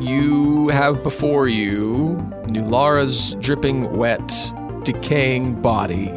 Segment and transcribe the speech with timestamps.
[0.00, 4.32] You have before you Nulara's dripping wet,
[4.82, 6.08] decaying body,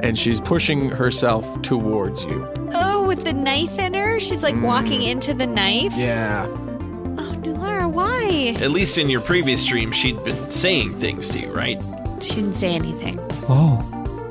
[0.00, 2.50] and she's pushing herself towards you.
[2.72, 4.18] Oh, with the knife in her?
[4.20, 5.92] She's like walking into the knife?
[5.96, 6.46] Yeah.
[6.48, 8.56] Oh, Nulara, why?
[8.62, 11.78] At least in your previous stream, she'd been saying things to you, right?
[12.22, 13.18] She didn't say anything.
[13.50, 13.82] Oh,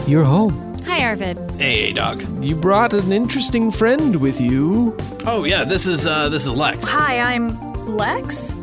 [0.07, 0.75] you're home.
[0.85, 1.37] Hi, Arvid.
[1.59, 2.23] Hey, dog.
[2.43, 4.97] You brought an interesting friend with you.
[5.27, 6.87] Oh yeah, this is uh this is Lex.
[6.89, 8.55] Hi, I'm Lex.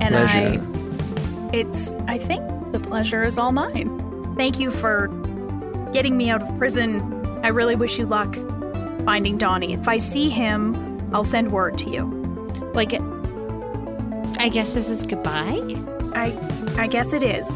[0.00, 0.60] And Pleasure.
[0.62, 4.34] I it's I think the pleasure is all mine.
[4.36, 5.08] Thank you for
[5.92, 7.00] getting me out of prison.
[7.44, 8.34] I really wish you luck
[9.04, 9.72] finding Donnie.
[9.72, 12.04] If I see him, I'll send word to you.
[12.74, 12.92] Like,
[14.38, 15.60] I guess this is goodbye?
[16.14, 16.36] I
[16.78, 17.46] I guess it is.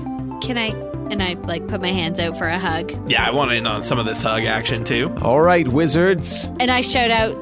[0.43, 0.69] Can I?
[1.11, 2.93] And I like put my hands out for a hug.
[3.09, 5.15] Yeah, I want in on some of this hug action too.
[5.23, 6.51] All right, wizards.
[6.59, 7.35] And I shout out,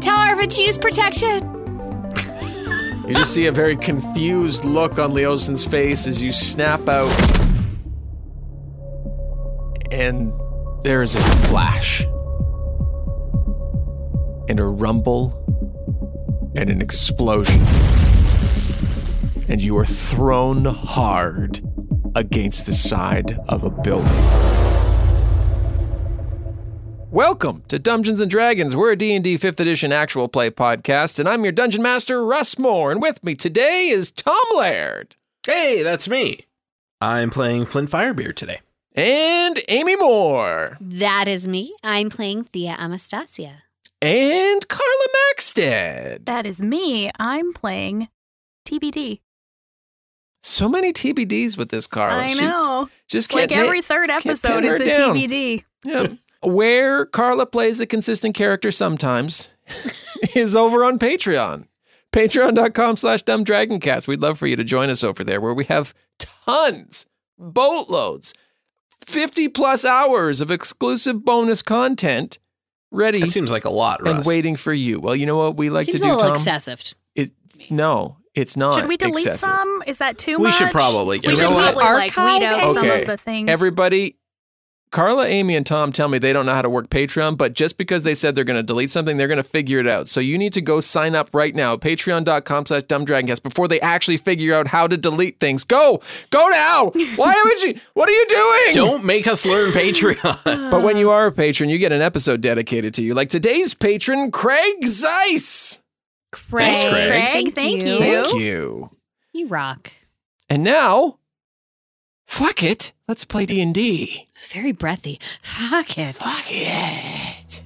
[0.00, 1.61] Tell Arvid to use protection.
[3.06, 7.10] You just see a very confused look on Leosin's face as you snap out.
[9.90, 10.32] And
[10.84, 12.04] there is a flash.
[14.48, 15.38] And a rumble.
[16.54, 17.62] And an explosion.
[19.48, 21.60] And you are thrown hard
[22.14, 24.51] against the side of a building.
[27.12, 28.74] Welcome to Dungeons and Dragons.
[28.74, 32.90] We're a D&D 5th edition actual play podcast and I'm your dungeon master Russ Moore
[32.90, 36.46] and with me today is Tom Laird Hey, that's me.
[37.02, 38.60] I'm playing Flint Firebeard today.
[38.94, 41.74] and Amy Moore That is me.
[41.84, 43.64] I'm playing Thea Anastasia.
[44.00, 46.24] and Carla Maxted.
[46.24, 47.10] That is me.
[47.18, 48.08] I'm playing
[48.66, 49.20] TBD.
[50.42, 52.22] So many TBDs with this Carla.
[52.22, 52.88] I She's- know.
[53.06, 55.14] just like can't na- every third episode, it's a down.
[55.14, 55.64] TBD.
[55.84, 56.06] Yeah.
[56.44, 59.54] Where Carla plays a consistent character sometimes
[60.34, 61.66] is over on Patreon.
[62.12, 64.06] Patreon.com slash dumbdragoncast.
[64.06, 67.06] We'd love for you to join us over there where we have tons,
[67.38, 68.34] boatloads,
[69.06, 72.38] 50 plus hours of exclusive bonus content
[72.90, 74.14] ready That seems like a lot, Russ.
[74.16, 75.00] and waiting for you.
[75.00, 76.36] Well, you know what we like Seems to a do, little Tom?
[76.36, 76.82] excessive.
[77.14, 77.30] It,
[77.70, 78.74] no, it's not.
[78.78, 79.40] Should we delete excessive.
[79.48, 79.82] some?
[79.86, 80.60] Is that too We much?
[80.60, 83.48] We should probably get We should probably like weed out Archive some of the things.
[83.48, 84.16] Everybody,
[84.92, 87.76] Carla, Amy, and Tom tell me they don't know how to work Patreon, but just
[87.76, 90.06] because they said they're going to delete something, they're going to figure it out.
[90.06, 94.18] So you need to go sign up right now, patreon.com slash dumbdragoncast, before they actually
[94.18, 95.64] figure out how to delete things.
[95.64, 96.00] Go!
[96.30, 96.90] Go now!
[97.16, 97.80] Why haven't you?
[97.94, 98.74] What are you doing?
[98.74, 100.38] Don't make us learn Patreon.
[100.72, 103.74] But when you are a patron, you get an episode dedicated to you, like today's
[103.74, 104.86] patron, Craig Craig.
[104.86, 105.80] Zeiss.
[106.32, 107.08] Thanks, Craig.
[107.08, 107.98] Craig, thank you.
[107.98, 108.90] Thank you.
[109.32, 109.92] You rock.
[110.48, 111.18] And now,
[112.32, 114.26] fuck it, let's play D&D.
[114.32, 115.20] It's very breathy.
[115.42, 116.14] Fuck it.
[116.14, 117.60] Fuck it.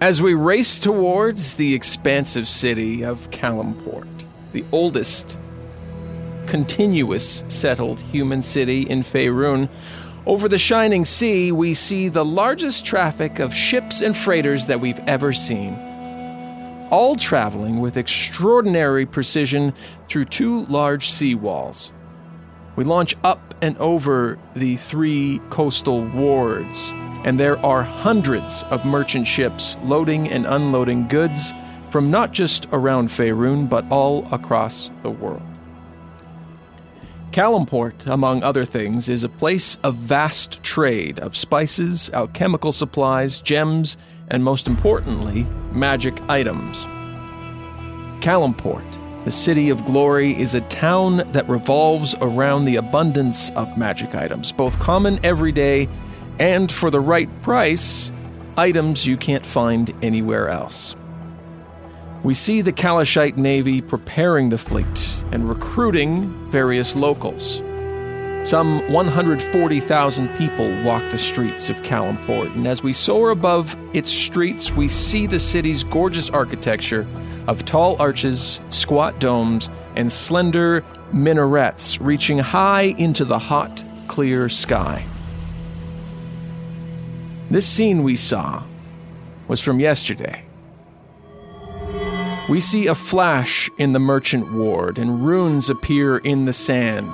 [0.00, 5.38] As we race towards the expansive city of Calimport, the oldest
[6.46, 9.68] continuous settled human city in Faerun,
[10.26, 14.98] over the shining sea, we see the largest traffic of ships and freighters that we've
[15.06, 15.74] ever seen.
[16.90, 19.72] All traveling with extraordinary precision
[20.08, 21.92] through two large sea walls.
[22.74, 26.90] We launch up and over the three coastal wards,
[27.24, 31.52] and there are hundreds of merchant ships loading and unloading goods
[31.90, 35.55] from not just around Faerun, but all across the world.
[37.36, 43.98] Calimport, among other things, is a place of vast trade of spices, alchemical supplies, gems,
[44.28, 46.86] and most importantly, magic items.
[48.24, 48.86] Calimport,
[49.26, 54.50] the city of glory, is a town that revolves around the abundance of magic items,
[54.50, 55.90] both common everyday
[56.38, 58.12] and, for the right price,
[58.56, 60.96] items you can't find anywhere else.
[62.26, 67.58] We see the Calishite Navy preparing the fleet and recruiting various locals.
[68.42, 74.72] Some 140,000 people walk the streets of Calimport, and as we soar above its streets,
[74.72, 77.06] we see the city's gorgeous architecture
[77.46, 85.06] of tall arches, squat domes, and slender minarets reaching high into the hot, clear sky.
[87.52, 88.64] This scene we saw
[89.46, 90.45] was from yesterday.
[92.48, 97.12] We see a flash in the merchant ward, and runes appear in the sand.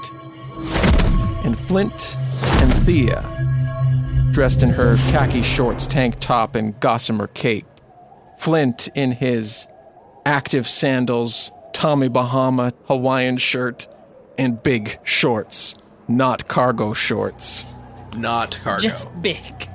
[1.45, 7.67] And Flint and Thea, dressed in her khaki shorts, tank top, and gossamer cape.
[8.39, 9.69] Flint in his
[10.27, 13.89] active sandals, Tommy Bahama Hawaiian shirt,
[14.37, 15.77] and big shorts,
[16.09, 17.65] not cargo shorts,
[18.15, 18.83] Not cargo.
[18.83, 19.69] Just big.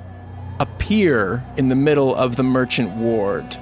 [0.60, 3.56] appear in the middle of the merchant ward.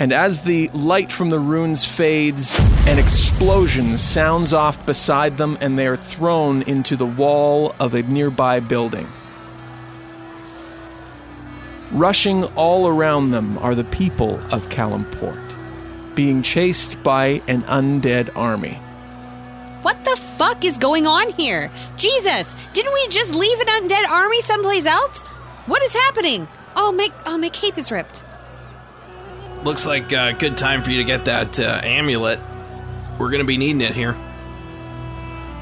[0.00, 5.78] And as the light from the runes fades, an explosion sounds off beside them, and
[5.78, 9.06] they are thrown into the wall of a nearby building.
[11.90, 15.54] Rushing all around them are the people of Calimport,
[16.14, 18.76] being chased by an undead army.
[19.82, 21.70] What the fuck is going on here?
[21.98, 25.26] Jesus, didn't we just leave an undead army someplace else?
[25.66, 26.48] What is happening?
[26.74, 28.24] Oh, my, oh, my cape is ripped.
[29.62, 32.40] Looks like a good time for you to get that uh, amulet.
[33.18, 34.16] We're gonna be needing it here.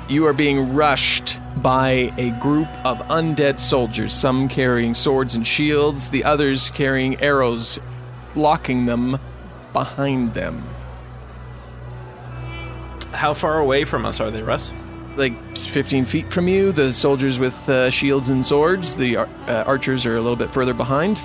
[0.09, 6.09] You are being rushed by a group of undead soldiers, some carrying swords and shields,
[6.11, 7.81] the others carrying arrows,
[8.37, 9.19] locking them
[9.73, 10.63] behind them.
[13.13, 14.73] How far away from us are they, Russ?
[15.17, 19.65] Like 15 feet from you, the soldiers with uh, shields and swords, the ar- uh,
[19.67, 21.21] archers are a little bit further behind.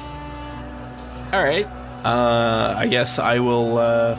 [1.32, 1.68] All right.
[2.04, 4.18] Uh, I guess I will uh,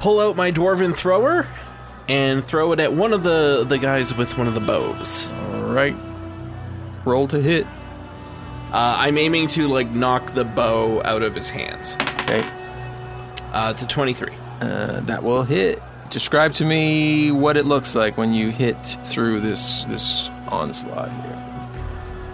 [0.00, 1.46] pull out my dwarven thrower
[2.08, 5.30] and throw it at one of the the guys with one of the bows.
[5.30, 5.96] All right.
[7.04, 7.66] Roll to hit.
[8.72, 11.96] Uh, I'm aiming to like knock the bow out of his hands.
[12.20, 12.48] Okay.
[13.52, 14.32] Uh, it's a 23.
[14.60, 15.82] Uh, that will hit.
[16.10, 21.36] Describe to me what it looks like when you hit through this this onslaught here.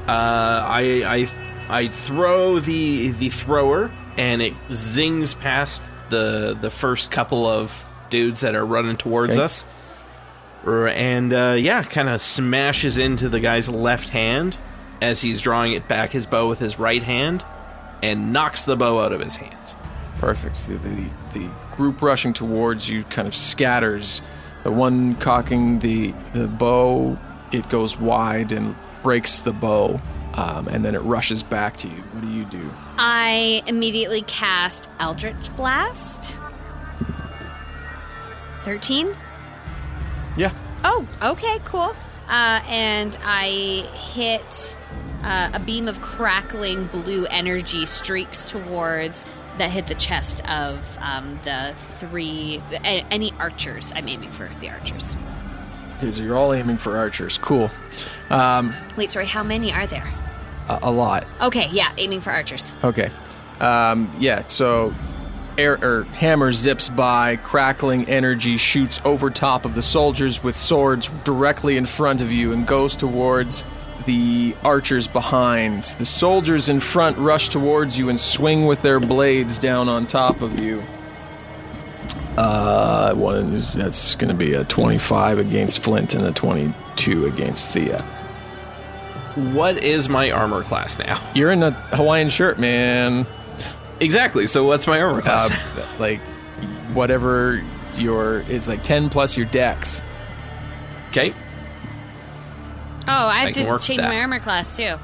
[0.08, 7.10] Uh, I I I throw the the thrower and it zings past the the first
[7.10, 9.44] couple of dudes that are running towards Okay.
[9.44, 9.64] us.
[10.64, 14.56] And uh, yeah, kind of smashes into the guy's left hand
[15.00, 17.44] as he's drawing it back his bow with his right hand
[18.02, 19.76] and knocks the bow out of his hands.
[20.18, 20.66] Perfect.
[20.66, 24.22] The, the, the group rushing towards you kind of scatters.
[24.64, 27.16] The one cocking the, the bow,
[27.52, 28.74] it goes wide and
[29.04, 30.00] breaks the bow,
[30.36, 31.94] um, and then it rushes back to you.
[32.12, 32.72] What do you do?
[32.98, 36.40] I immediately cast Eldritch Blast.
[38.62, 39.08] 13?
[40.36, 40.52] Yeah.
[40.84, 41.94] Oh, okay, cool.
[42.28, 44.76] Uh, and I hit
[45.22, 49.24] uh, a beam of crackling blue energy streaks towards
[49.58, 53.92] that hit the chest of um, the three a- any archers.
[53.94, 55.16] I'm aiming for the archers.
[55.98, 57.38] Okay, so you're all aiming for archers.
[57.38, 57.70] Cool.
[58.28, 60.12] Um, Wait, sorry, how many are there?
[60.68, 61.26] A, a lot.
[61.40, 62.74] Okay, yeah, aiming for archers.
[62.82, 63.10] Okay.
[63.60, 64.94] Um, yeah, so
[65.58, 71.08] air or hammer zips by, crackling energy shoots over top of the soldiers with swords
[71.24, 73.64] directly in front of you and goes towards
[74.04, 75.82] the archers behind.
[75.98, 80.42] The soldiers in front rush towards you and swing with their blades down on top
[80.42, 80.82] of you.
[82.36, 87.70] Uh, one is, that's going to be a 25 against Flint and a 22 against
[87.70, 88.04] Thea.
[89.36, 91.14] What is my armor class now?
[91.34, 93.26] You're in a Hawaiian shirt, man.
[94.00, 94.46] Exactly.
[94.46, 95.50] So what's my armor class?
[95.50, 96.20] uh, like
[96.92, 97.62] whatever
[97.98, 100.02] your is like 10 plus your dex
[101.10, 101.32] okay.
[103.08, 104.96] Oh, I have I can to change my armor class too.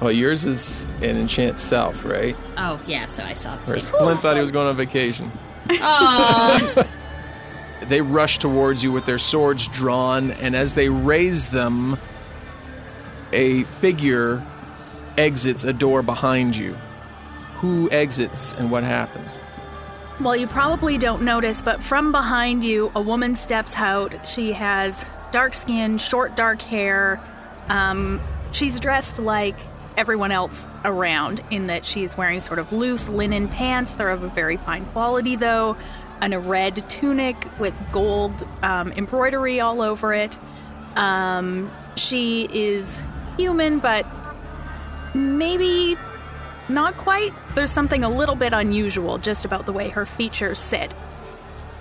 [0.00, 3.94] well yours is an enchant self right Oh, yeah, so I saw whereas this.
[3.96, 5.32] flint thought he was going on vacation
[5.70, 6.84] Oh,
[7.86, 11.96] they rush towards you with their swords drawn and as they raise them
[13.32, 14.44] a figure
[15.16, 16.74] exits a door behind you
[17.56, 19.40] who exits and what happens
[20.20, 24.28] Well, you probably don't notice, but from behind you, a woman steps out.
[24.28, 27.20] She has dark skin, short, dark hair.
[27.68, 28.20] Um,
[28.52, 29.56] she's dressed like
[29.96, 33.92] everyone else around in that she's wearing sort of loose linen pants.
[33.92, 35.76] They're of a very fine quality, though,
[36.20, 40.38] and a red tunic with gold um, embroidery all over it.
[40.96, 43.02] Um, she is
[43.38, 44.04] human, but
[45.14, 45.96] maybe
[46.68, 47.32] not quite.
[47.54, 50.92] There's something a little bit unusual just about the way her features sit.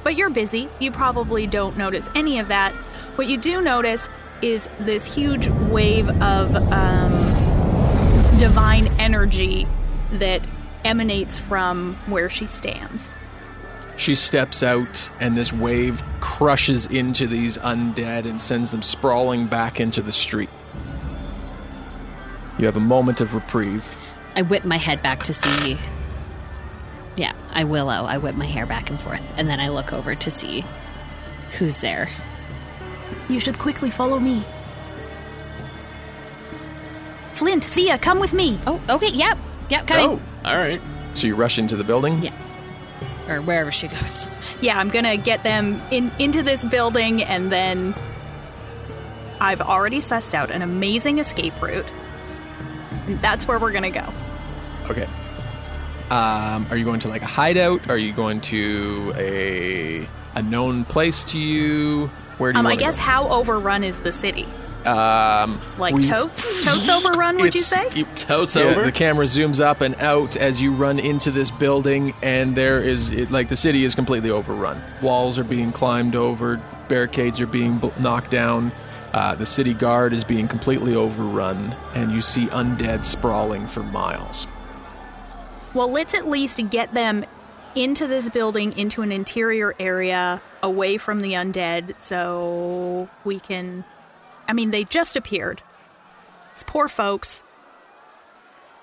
[0.04, 0.70] But you're busy.
[0.80, 2.72] You probably don't notice any of that.
[3.16, 4.08] What you do notice
[4.42, 7.12] is this huge wave of um,
[8.38, 9.68] divine energy
[10.14, 10.42] that
[10.86, 13.12] emanates from where she stands.
[13.98, 19.80] She steps out, and this wave crushes into these undead and sends them sprawling back
[19.80, 20.52] into the street.
[22.58, 23.86] You have a moment of reprieve.
[24.36, 25.78] I whip my head back to see.
[27.16, 28.06] Yeah, I willow.
[28.06, 30.64] I whip my hair back and forth, and then I look over to see
[31.58, 32.10] who's there.
[33.30, 34.44] You should quickly follow me.
[37.34, 38.60] Flint, Thea, come with me.
[38.66, 39.10] Oh, okay.
[39.10, 39.38] Yep.
[39.70, 39.88] Yep.
[39.88, 40.06] Coming.
[40.06, 40.82] Oh, all right.
[41.14, 42.22] So you rush into the building?
[42.24, 42.34] Yeah.
[43.30, 44.28] Or wherever she goes.
[44.60, 47.94] Yeah, I'm gonna get them in into this building, and then
[49.40, 51.86] I've already sussed out an amazing escape route.
[53.08, 54.06] And that's where we're gonna go.
[54.90, 55.08] Okay.
[56.10, 57.90] Um, are you going to like a hideout?
[57.90, 62.08] Are you going to a a known place to you?
[62.38, 63.02] Where do you Um, I guess go?
[63.02, 64.46] how overrun is the city?
[64.86, 66.64] Um, Like totes?
[66.64, 67.38] Totes overrun?
[67.40, 67.88] Would you say?
[67.94, 68.84] it- Totes Yeah, over.
[68.84, 73.12] the camera zooms up and out as you run into this building, and there is
[73.12, 74.82] it, like the city is completely overrun.
[75.02, 78.72] Walls are being climbed over, barricades are being bl- knocked down.
[79.18, 84.46] Uh, the city guard is being completely overrun, and you see undead sprawling for miles.
[85.74, 87.26] Well, let's at least get them
[87.74, 93.84] into this building, into an interior area, away from the undead, so we can.
[94.48, 95.64] I mean, they just appeared.
[96.52, 97.44] It's poor folks.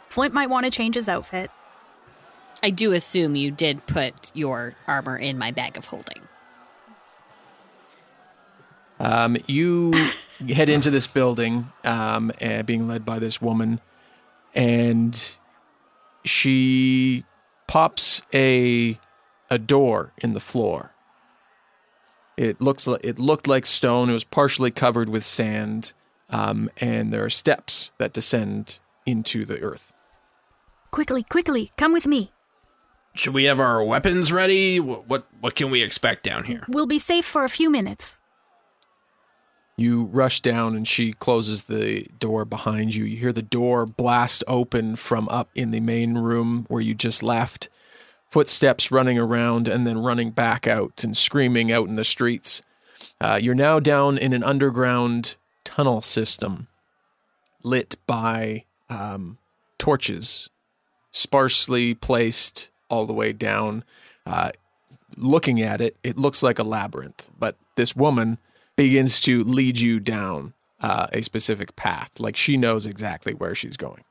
[0.08, 1.48] Flint might want to change his outfit.
[2.60, 6.22] I do assume you did put your armor in my bag of holding.
[8.98, 9.92] Um, you
[10.48, 13.80] head into this building, um, and being led by this woman,
[14.54, 15.36] and
[16.24, 17.24] she
[17.66, 18.98] pops a
[19.50, 20.92] a door in the floor.
[22.36, 24.10] It looks like it looked like stone.
[24.10, 25.92] It was partially covered with sand,
[26.30, 29.92] um, and there are steps that descend into the earth.
[30.90, 32.32] Quickly, quickly, come with me.
[33.14, 34.80] Should we have our weapons ready?
[34.80, 36.64] What, what what can we expect down here?
[36.68, 38.18] We'll be safe for a few minutes.
[39.76, 43.04] You rush down, and she closes the door behind you.
[43.04, 47.22] You hear the door blast open from up in the main room where you just
[47.22, 47.68] left.
[48.28, 52.62] Footsteps running around and then running back out and screaming out in the streets.
[53.20, 56.68] Uh, you're now down in an underground tunnel system
[57.64, 59.38] lit by um,
[59.78, 60.50] torches,
[61.10, 63.82] sparsely placed all the way down.
[64.26, 64.50] Uh,
[65.16, 68.38] looking at it, it looks like a labyrinth, but this woman
[68.76, 72.10] begins to lead you down uh, a specific path.
[72.18, 74.04] Like she knows exactly where she's going.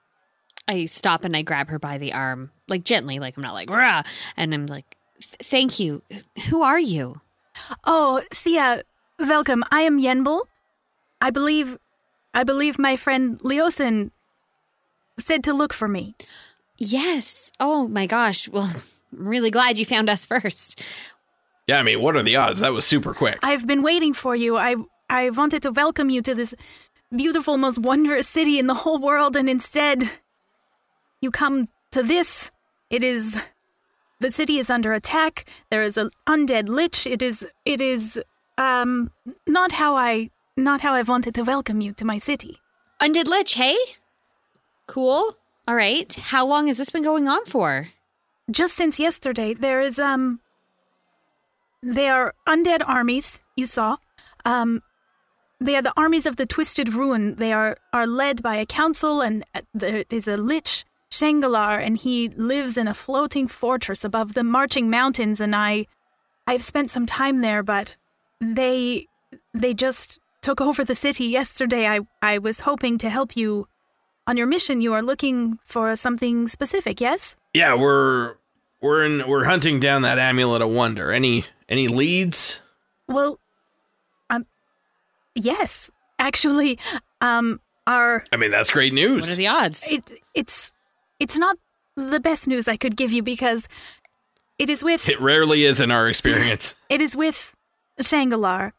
[0.68, 3.70] I stop and I grab her by the arm, like gently, like I'm not like,
[3.70, 4.04] Rah!
[4.38, 6.02] and I'm like, thank you.
[6.50, 7.22] Who are you?
[7.84, 8.84] Oh, Thea,
[9.20, 9.64] welcome.
[9.72, 10.46] I am Yenbul.
[11.22, 11.78] I believe,
[12.34, 14.12] I believe my friend Leosin
[15.20, 16.16] said to look for me.
[16.78, 17.52] Yes.
[17.60, 18.48] Oh my gosh.
[18.50, 18.72] Well,
[19.18, 20.82] I'm really glad you found us first.
[21.68, 22.60] Yeah, I mean, what are the odds?
[22.60, 23.40] That was super quick.
[23.42, 24.58] I've been waiting for you.
[24.58, 24.76] I
[25.10, 26.56] I wanted to welcome you to this
[27.16, 30.04] beautiful, most wondrous city in the whole world, and instead,
[31.22, 32.52] you come to this.
[32.90, 33.42] It is
[34.20, 35.46] the city is under attack.
[35.70, 37.08] There is an undead lich.
[37.08, 38.20] It is it is
[38.58, 39.12] um
[39.48, 42.60] not how I not how I wanted to welcome you to my city.
[43.02, 43.76] Undead Lich, hey?
[44.88, 45.36] Cool.
[45.68, 46.14] All right.
[46.14, 47.90] How long has this been going on for?
[48.52, 50.40] Just since yesterday, there is um.
[51.84, 53.44] They are undead armies.
[53.56, 53.98] You saw,
[54.46, 54.82] um.
[55.60, 57.36] They are the armies of the Twisted Rune.
[57.36, 61.98] They are are led by a council, and uh, there is a lich, Shangalar, and
[61.98, 65.40] he lives in a floating fortress above the marching mountains.
[65.40, 65.86] And I,
[66.46, 67.96] I've spent some time there, but
[68.42, 69.08] they,
[69.54, 71.88] they just took over the city yesterday.
[71.88, 73.68] I I was hoping to help you
[74.28, 74.82] on your mission.
[74.82, 77.38] You are looking for something specific, yes?
[77.54, 78.36] Yeah, we're
[78.82, 81.14] we're in we're hunting down that amulet of wonder.
[81.14, 82.60] Any any leads?
[83.08, 83.40] Well,
[84.30, 84.46] um,
[85.34, 85.90] yes,
[86.20, 86.78] actually,
[87.20, 89.26] um, our I mean, that's great news.
[89.26, 89.92] What are the odds?
[89.92, 90.72] it it's
[91.20, 91.58] it's not
[91.96, 93.68] the best news I could give you because
[94.60, 96.76] it is with It rarely is in our experience.
[96.90, 97.56] it is with
[98.00, 98.72] Shangalar.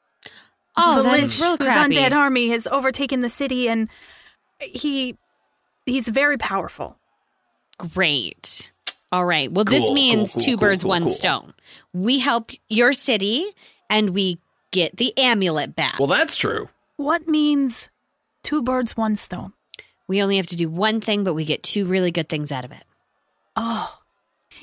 [0.76, 1.94] oh, the that lich is real whose crappy.
[1.96, 3.90] undead army has overtaken the city, and
[4.60, 5.16] he
[5.84, 6.96] he's very powerful.
[7.76, 8.72] Great.
[9.14, 9.50] All right.
[9.50, 11.12] Well, this means cool, cool, two cool, birds, cool, one cool.
[11.12, 11.54] stone.
[11.92, 13.46] We help your city
[13.88, 14.38] and we
[14.72, 15.98] get the amulet back.
[16.00, 16.68] Well, that's true.
[16.96, 17.90] What means
[18.42, 19.52] two birds, one stone?
[20.06, 22.64] we only have to do one thing, but we get two really good things out
[22.64, 22.84] of it.
[23.56, 23.98] Oh,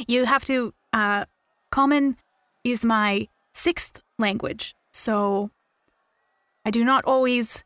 [0.08, 0.74] you have to.
[0.94, 1.26] Uh,
[1.72, 2.18] common
[2.64, 5.50] is my sixth language, so
[6.66, 7.64] I do not always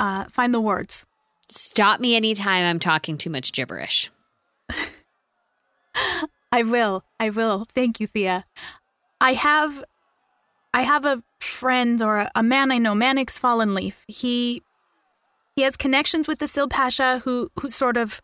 [0.00, 1.04] uh, find the words.
[1.48, 4.10] Stop me anytime I'm talking too much gibberish.
[6.52, 7.02] I will.
[7.18, 7.66] I will.
[7.74, 8.44] Thank you, Thea.
[9.20, 9.84] I have,
[10.72, 14.04] I have a friend or a, a man I know, Mannix Fallen Leaf.
[14.06, 14.62] He,
[15.56, 18.20] He has connections with the Syl-Pasha, who who sort of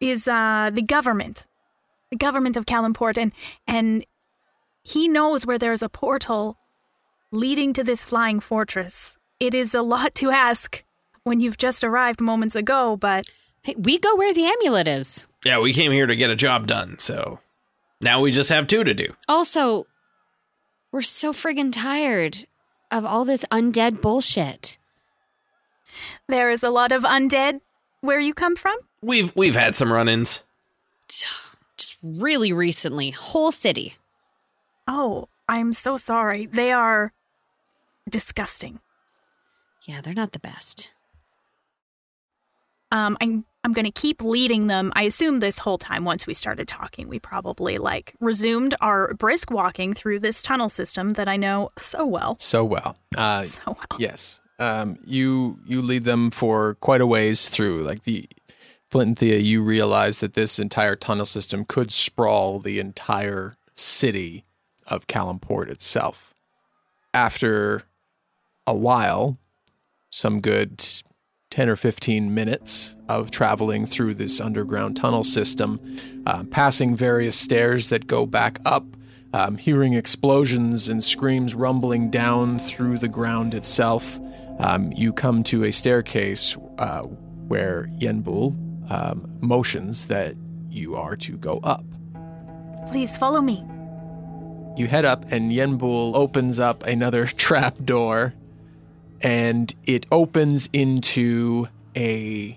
[0.00, 1.46] is uh, the government,
[2.10, 3.32] the government of Calimport, and
[3.66, 4.04] and
[4.82, 6.56] he knows where there's a portal
[7.32, 9.18] leading to this flying fortress.
[9.38, 10.84] It is a lot to ask
[11.24, 13.26] when you've just arrived moments ago, but
[13.66, 15.26] Hey, we go where the amulet is.
[15.44, 17.40] Yeah, we came here to get a job done, so
[18.00, 19.12] now we just have two to do.
[19.28, 19.88] Also,
[20.92, 22.46] we're so friggin' tired
[22.92, 24.78] of all this undead bullshit.
[26.28, 27.60] there is a lot of undead
[28.02, 28.76] where you come from.
[29.02, 30.44] We've we've had some run-ins.
[31.08, 33.96] Just really recently, whole city.
[34.86, 36.46] Oh, I'm so sorry.
[36.46, 37.12] They are
[38.08, 38.78] disgusting.
[39.86, 40.92] Yeah, they're not the best.
[42.92, 44.92] Um, I'm I'm going to keep leading them.
[44.94, 49.50] I assume this whole time, once we started talking, we probably like resumed our brisk
[49.50, 52.36] walking through this tunnel system that I know so well.
[52.38, 52.96] So well.
[53.18, 53.98] Uh, So well.
[53.98, 54.40] Yes.
[54.60, 57.82] Um, you you lead them for quite a ways through.
[57.82, 58.28] Like the
[58.88, 64.44] Flint and Thea, you realize that this entire tunnel system could sprawl the entire city
[64.86, 66.34] of Calimport itself.
[67.12, 67.82] After
[68.64, 69.38] a while,
[70.08, 70.84] some good
[71.50, 75.80] 10 or 15 minutes of traveling through this underground tunnel system,
[76.26, 78.84] uh, passing various stairs that go back up,
[79.32, 84.18] um, hearing explosions and screams rumbling down through the ground itself.
[84.58, 90.34] Um, you come to a staircase uh, where Yenbul um, motions that
[90.68, 91.84] you are to go up.
[92.86, 93.64] Please follow me.
[94.76, 98.34] You head up, and Yenbul opens up another trap door,
[99.26, 101.66] and it opens into
[101.96, 102.56] a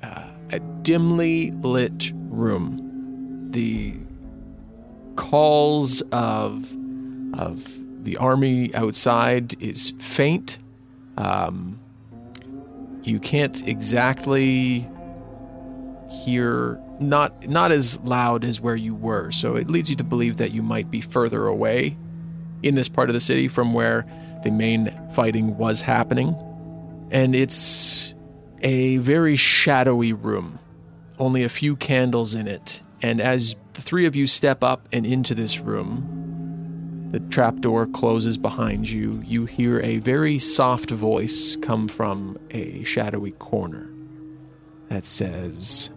[0.00, 3.48] uh, a dimly lit room.
[3.50, 3.96] The
[5.16, 6.72] calls of
[7.34, 10.60] of the army outside is faint.
[11.16, 11.80] Um,
[13.02, 14.88] you can't exactly
[16.24, 20.36] hear not not as loud as where you were, so it leads you to believe
[20.36, 21.96] that you might be further away
[22.62, 24.06] in this part of the city from where
[24.42, 26.36] the main fighting was happening.
[27.10, 28.14] And it's
[28.62, 30.58] a very shadowy room,
[31.18, 32.82] only a few candles in it.
[33.02, 38.36] And as the three of you step up and into this room, the trapdoor closes
[38.36, 39.22] behind you.
[39.24, 43.90] You hear a very soft voice come from a shadowy corner
[44.88, 45.90] that says,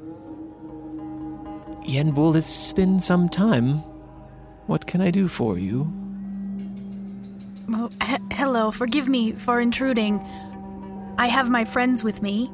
[1.83, 3.79] Yenbul, it's been some time.
[4.67, 6.00] What can I do for you?
[7.73, 10.19] Oh, he- hello, forgive me for intruding.
[11.17, 12.51] I have my friends with me,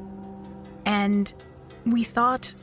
[0.85, 1.33] and
[1.85, 2.53] we thought.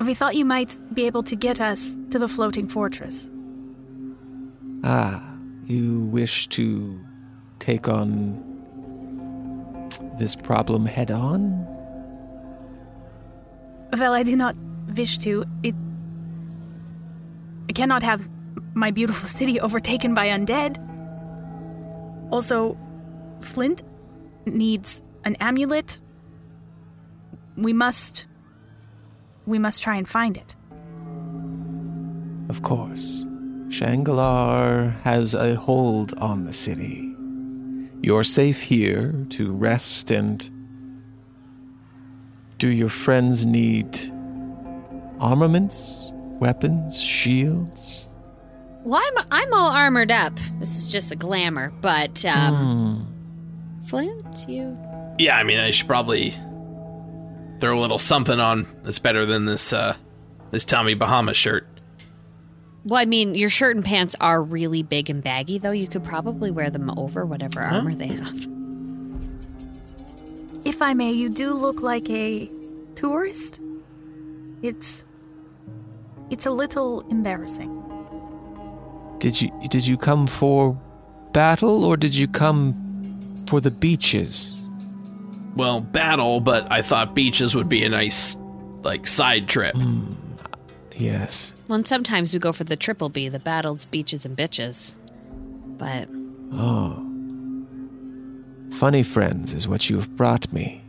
[0.00, 3.30] We thought you might be able to get us to the floating fortress.
[4.84, 5.34] Ah,
[5.66, 7.00] you wish to
[7.58, 8.44] take on
[10.18, 11.66] this problem head on?
[13.92, 14.54] Well, I do not
[14.96, 15.44] wish to.
[15.62, 15.74] It.
[17.68, 18.28] I cannot have
[18.74, 20.78] my beautiful city overtaken by undead.
[22.30, 22.76] Also,
[23.40, 23.82] Flint
[24.46, 26.00] needs an amulet.
[27.56, 28.26] We must.
[29.46, 30.56] We must try and find it.
[32.48, 33.24] Of course.
[33.68, 37.14] Shangalar has a hold on the city.
[38.00, 40.50] You're safe here to rest and.
[42.58, 43.98] Do your friends need
[45.20, 48.07] armaments, weapons, shields?
[48.84, 50.34] Well, I'm I'm all armored up.
[50.58, 53.06] This is just a glamour, but um,
[53.86, 54.76] Flint, you
[55.18, 56.30] Yeah, I mean, I should probably
[57.60, 59.96] throw a little something on that's better than this uh
[60.50, 61.66] this Tommy Bahama shirt.
[62.84, 65.72] Well, I mean, your shirt and pants are really big and baggy, though.
[65.72, 68.46] You could probably wear them over whatever armor they have.
[70.64, 72.50] If I may, you do look like a
[72.94, 73.60] tourist.
[74.62, 75.04] It's.
[76.30, 77.77] It's a little embarrassing.
[79.18, 80.78] Did you did you come for
[81.32, 82.74] battle or did you come
[83.46, 84.60] for the beaches?
[85.56, 88.36] Well, battle, but I thought beaches would be a nice
[88.82, 89.74] like side trip.
[89.74, 90.12] Hmm.
[90.94, 91.52] Yes.
[91.68, 94.96] Well, and sometimes we go for the triple B, the battles, beaches, and bitches.
[95.78, 96.08] But
[96.52, 97.04] Oh.
[98.78, 100.84] Funny friends is what you have brought me.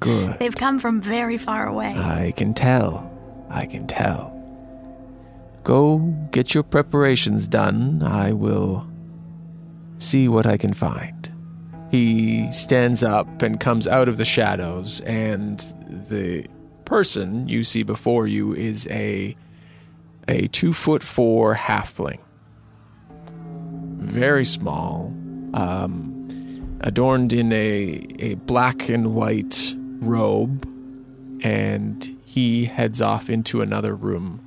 [0.00, 0.38] Good.
[0.38, 1.94] They've come from very far away.
[1.96, 3.10] I can tell.
[3.50, 4.34] I can tell.
[5.64, 5.98] Go
[6.30, 8.02] get your preparations done.
[8.02, 8.86] I will
[9.98, 11.30] see what I can find.
[11.90, 16.46] He stands up and comes out of the shadows, and the
[16.84, 19.36] person you see before you is a
[20.26, 22.20] a two foot four halfling.
[23.98, 25.14] Very small.
[25.54, 30.66] Um, adorned in a, a black and white robe,
[31.42, 34.40] and he heads off into another room.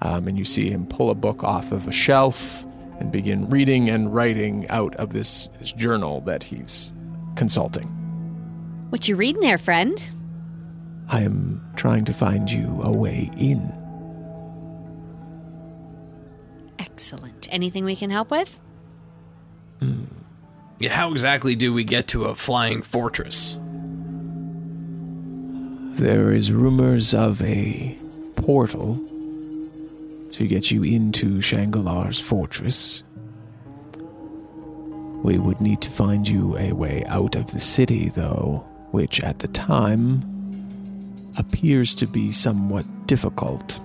[0.00, 2.64] Um, and you see him pull a book off of a shelf
[3.00, 6.92] and begin reading and writing out of this, this journal that he's
[7.36, 7.86] consulting.
[8.90, 10.10] What you reading there, friend?
[11.08, 13.72] I am trying to find you a way in.
[16.78, 17.48] Excellent.
[17.50, 18.60] Anything we can help with?
[20.80, 23.56] Yeah, how exactly do we get to a flying fortress?
[26.00, 27.96] There is rumors of a
[28.36, 29.00] portal
[30.38, 33.02] to get you into Shangalar's fortress.
[35.24, 39.40] We would need to find you a way out of the city, though, which at
[39.40, 40.22] the time
[41.38, 43.80] appears to be somewhat difficult.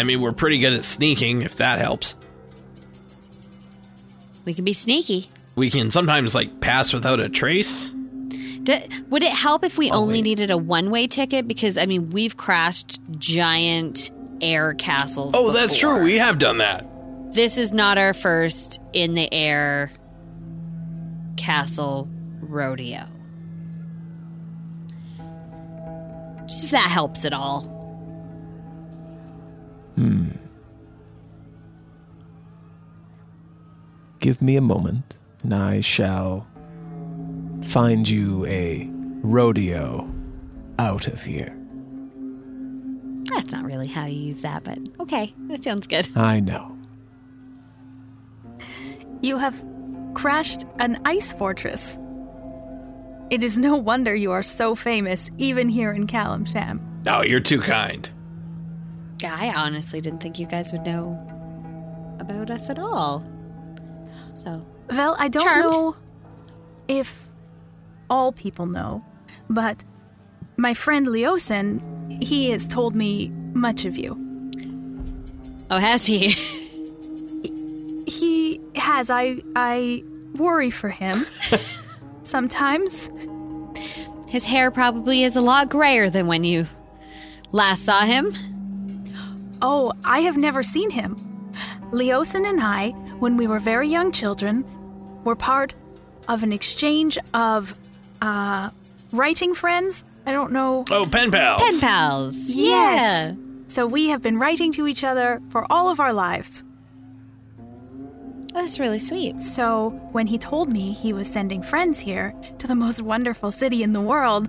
[0.00, 2.16] I mean, we're pretty good at sneaking, if that helps.
[4.44, 5.30] We can be sneaky.
[5.54, 7.90] We can sometimes, like, pass without a trace.
[8.64, 11.46] D- would it help if we oh, only needed a one way ticket?
[11.46, 14.10] Because, I mean, we've crashed giant
[14.42, 15.34] air castles.
[15.36, 15.96] Oh, that's before.
[15.96, 16.04] true.
[16.04, 16.86] We have done that.
[17.32, 19.90] This is not our first in the air
[21.36, 22.08] castle
[22.40, 23.06] rodeo.
[26.46, 27.62] Just if that helps at all.
[29.94, 30.30] Hmm.
[34.20, 36.46] Give me a moment, and I shall
[37.62, 38.88] find you a
[39.22, 40.12] rodeo
[40.78, 41.61] out of here.
[43.24, 46.08] That's not really how you use that, but okay, that sounds good.
[46.16, 46.76] I know.
[49.20, 49.64] You have
[50.14, 51.96] crashed an ice fortress.
[53.30, 56.80] It is no wonder you are so famous, even here in Calimshan.
[57.06, 58.08] Oh, you're too kind.
[59.24, 61.16] I honestly didn't think you guys would know
[62.18, 63.24] about us at all.
[64.34, 65.72] So, Well, I don't Charmed.
[65.72, 65.96] know
[66.88, 67.28] if
[68.10, 69.04] all people know,
[69.48, 69.84] but
[70.56, 74.16] my friend Leosin, he has told me much of you.
[75.70, 76.34] oh, has he?
[78.06, 79.10] He has.
[79.10, 80.04] I I
[80.36, 81.24] worry for him.
[82.22, 83.10] Sometimes.
[84.28, 86.66] His hair probably is a lot grayer than when you
[87.52, 88.32] last saw him.
[89.60, 91.16] Oh, I have never seen him.
[91.90, 94.64] Leosin and I, when we were very young children,
[95.24, 95.74] were part
[96.28, 97.74] of an exchange of
[98.20, 98.70] uh
[99.12, 100.04] writing friends.
[100.26, 100.84] I don't know.
[100.90, 101.62] Oh, pen pals.
[101.62, 102.54] Pen pals.
[102.54, 102.56] Yes.
[102.56, 103.34] Yeah.
[103.66, 106.62] So we have been writing to each other for all of our lives.
[108.54, 109.40] Oh, that's really sweet.
[109.40, 113.82] So when he told me he was sending friends here to the most wonderful city
[113.82, 114.48] in the world,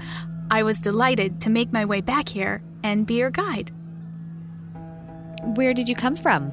[0.52, 3.72] I was delighted to make my way back here and be your guide.
[5.56, 6.52] Where did you come from?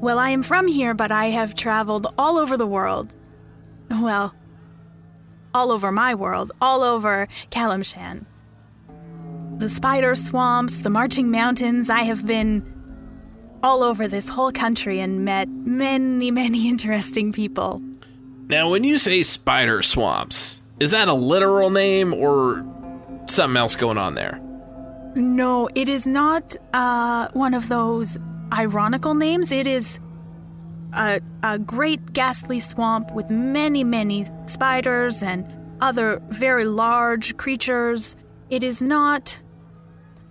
[0.00, 3.14] Well, I am from here, but I have traveled all over the world.
[3.90, 4.34] Well,
[5.52, 8.24] all over my world, all over Calimshan.
[9.60, 12.64] The spider swamps, the marching mountains, I have been
[13.62, 17.82] all over this whole country and met many, many interesting people.
[18.48, 22.64] Now, when you say spider swamps, is that a literal name or
[23.26, 24.40] something else going on there?
[25.14, 28.16] No, it is not uh, one of those
[28.54, 29.52] ironical names.
[29.52, 30.00] It is
[30.94, 35.44] a, a great ghastly swamp with many, many spiders and
[35.82, 38.16] other very large creatures.
[38.48, 39.38] It is not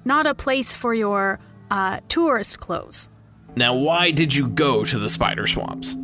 [0.10, 1.40] not a place for your
[1.72, 3.10] uh, tourist clothes.
[3.56, 5.96] Now, why did you go to the spider swamps?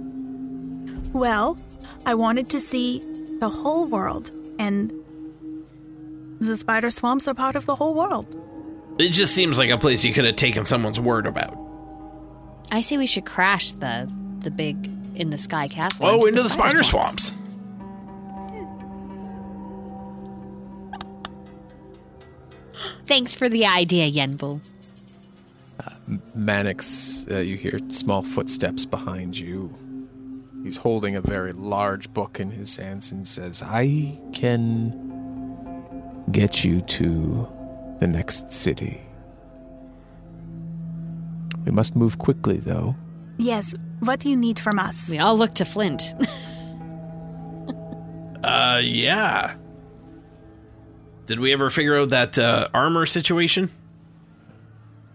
[1.11, 1.57] Well,
[2.05, 2.99] I wanted to see
[3.39, 4.93] the whole world, and
[6.39, 8.27] the spider swamps are part of the whole world.
[8.99, 11.57] It just seems like a place you could have taken someone's word about.
[12.71, 14.77] I say we should crash the the big
[15.15, 16.05] in the sky castle.
[16.05, 17.31] Oh, into the spider swamps.
[23.05, 24.61] Thanks for the idea, Yenbul.
[26.33, 29.73] Mannix, uh, you hear small footsteps behind you.
[30.63, 35.01] He's holding a very large book in his hands and says, I can
[36.31, 37.47] get you to
[37.99, 39.01] the next city.
[41.65, 42.95] We must move quickly, though.
[43.37, 45.09] Yes, what do you need from us?
[45.09, 46.13] We all look to Flint.
[48.43, 49.55] Uh, yeah.
[51.25, 53.71] Did we ever figure out that uh, armor situation?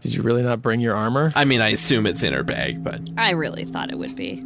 [0.01, 1.31] Did you really not bring your armor?
[1.37, 4.45] I mean, I assume it's in her bag, but I really thought it would be.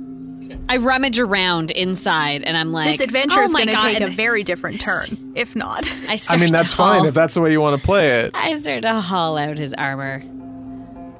[0.69, 4.01] I rummage around inside, and I'm like, This adventure oh is my going to take
[4.01, 5.91] a very different turn, if not.
[6.09, 7.85] I, I start mean, to that's haul- fine if that's the way you want to
[7.87, 8.33] play it.
[8.35, 10.23] I start to haul out his armor.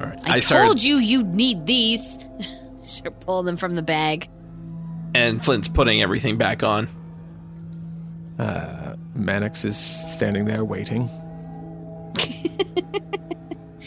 [0.01, 0.21] all right.
[0.25, 2.19] I, started- told you you'd need these.
[2.83, 4.29] start pulling them from the bag.
[5.15, 6.89] And Flint's putting everything back on.
[9.15, 11.09] Mannix is standing there waiting.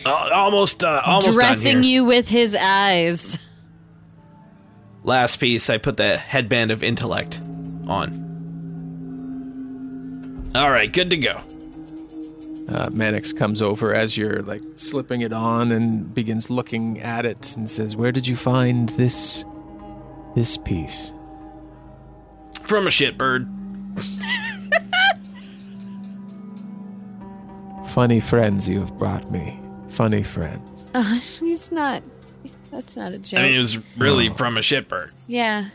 [0.05, 1.91] Uh, almost, uh, almost Dressing here.
[1.91, 3.39] you with his eyes.
[5.03, 7.41] Last piece, I put the headband of intellect
[7.87, 8.23] on.
[10.55, 11.41] All right, good to go.
[12.69, 17.57] Uh, Mannix comes over as you're like slipping it on and begins looking at it
[17.57, 19.43] and says, "Where did you find this
[20.35, 21.13] this piece?"
[22.63, 23.53] From a shitbird.
[27.97, 29.59] Funny friends you have brought me.
[29.87, 30.87] Funny friends.
[30.93, 32.03] Uh, he's not.
[32.69, 33.39] That's not a joke.
[33.39, 35.13] I mean, it was really from a shitbird.
[35.25, 35.69] yeah.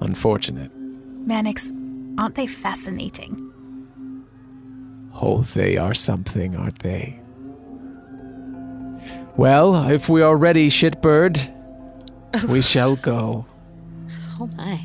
[0.00, 0.70] Unfortunate.
[0.76, 1.68] Mannix,
[2.16, 3.52] aren't they fascinating?
[5.20, 7.20] Oh, they are something, aren't they?
[9.36, 11.52] Well, if we are ready, shitbird,
[12.46, 13.46] we shall go.
[14.38, 14.80] Oh my.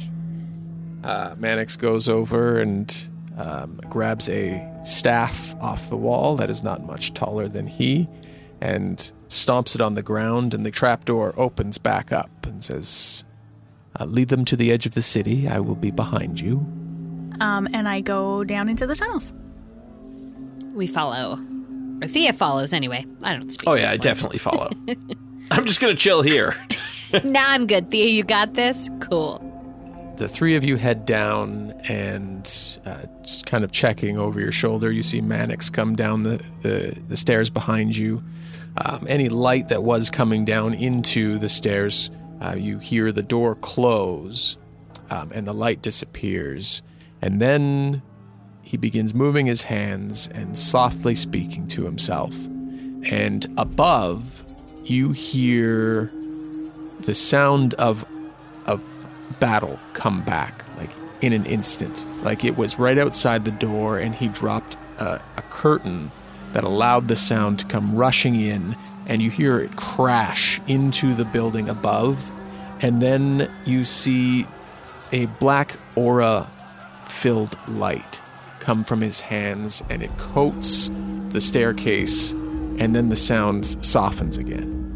[1.04, 6.84] Uh, Mannix goes over and um, grabs a staff off the wall that is not
[6.84, 8.08] much taller than he
[8.62, 13.24] and stomps it on the ground, and the trapdoor opens back up and says,
[14.00, 15.48] uh, Lead them to the edge of the city.
[15.48, 16.58] I will be behind you.
[17.40, 19.34] Um, and I go down into the tunnels.
[20.74, 21.40] We follow.
[22.02, 23.06] Or Thea follows anyway.
[23.24, 23.68] I don't speak.
[23.68, 24.70] Oh yeah, I definitely follow.
[25.52, 26.56] I'm just gonna chill here.
[27.24, 27.90] Nah, I'm good.
[27.90, 28.90] Thea, you got this?
[29.00, 29.42] Cool.
[30.18, 32.42] The three of you head down and
[32.88, 34.92] uh, just kind of checking over your shoulder.
[34.92, 38.24] You see Mannix come down the, the, the stairs behind you.
[38.84, 42.10] Um, any light that was coming down into the stairs,
[42.42, 44.58] uh, you hear the door close
[45.12, 46.82] um, and the light disappears.
[47.22, 48.02] And then
[48.64, 52.34] he begins moving his hands and softly speaking to himself.
[53.12, 54.44] And above,
[54.84, 56.12] you hear
[57.02, 58.06] the sound of of
[59.40, 62.08] battle come back like in an instant.
[62.24, 66.12] Like it was right outside the door and he dropped a, a curtain
[66.54, 68.76] that allowed the sound to come rushing in
[69.08, 72.32] and you hear it crash into the building above
[72.82, 74.48] and then you see
[75.12, 76.48] a black aura
[77.06, 78.22] filled light
[78.60, 80.90] come from his hands and it coats
[81.30, 84.87] the staircase and then the sound softens again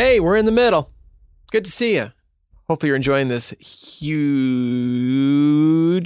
[0.00, 0.90] Hey, we're in the middle.
[1.52, 2.10] Good to see you.
[2.68, 4.10] Hopefully, you're enjoying this huge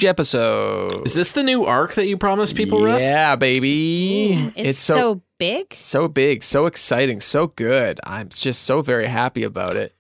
[0.05, 1.07] episode.
[1.07, 3.03] Is this the new arc that you promised people, Russ?
[3.03, 4.51] Yeah, baby.
[4.57, 5.73] It's, so, big.
[5.73, 8.01] so big, so exciting, so good.
[8.03, 9.95] I'm just so very happy about it.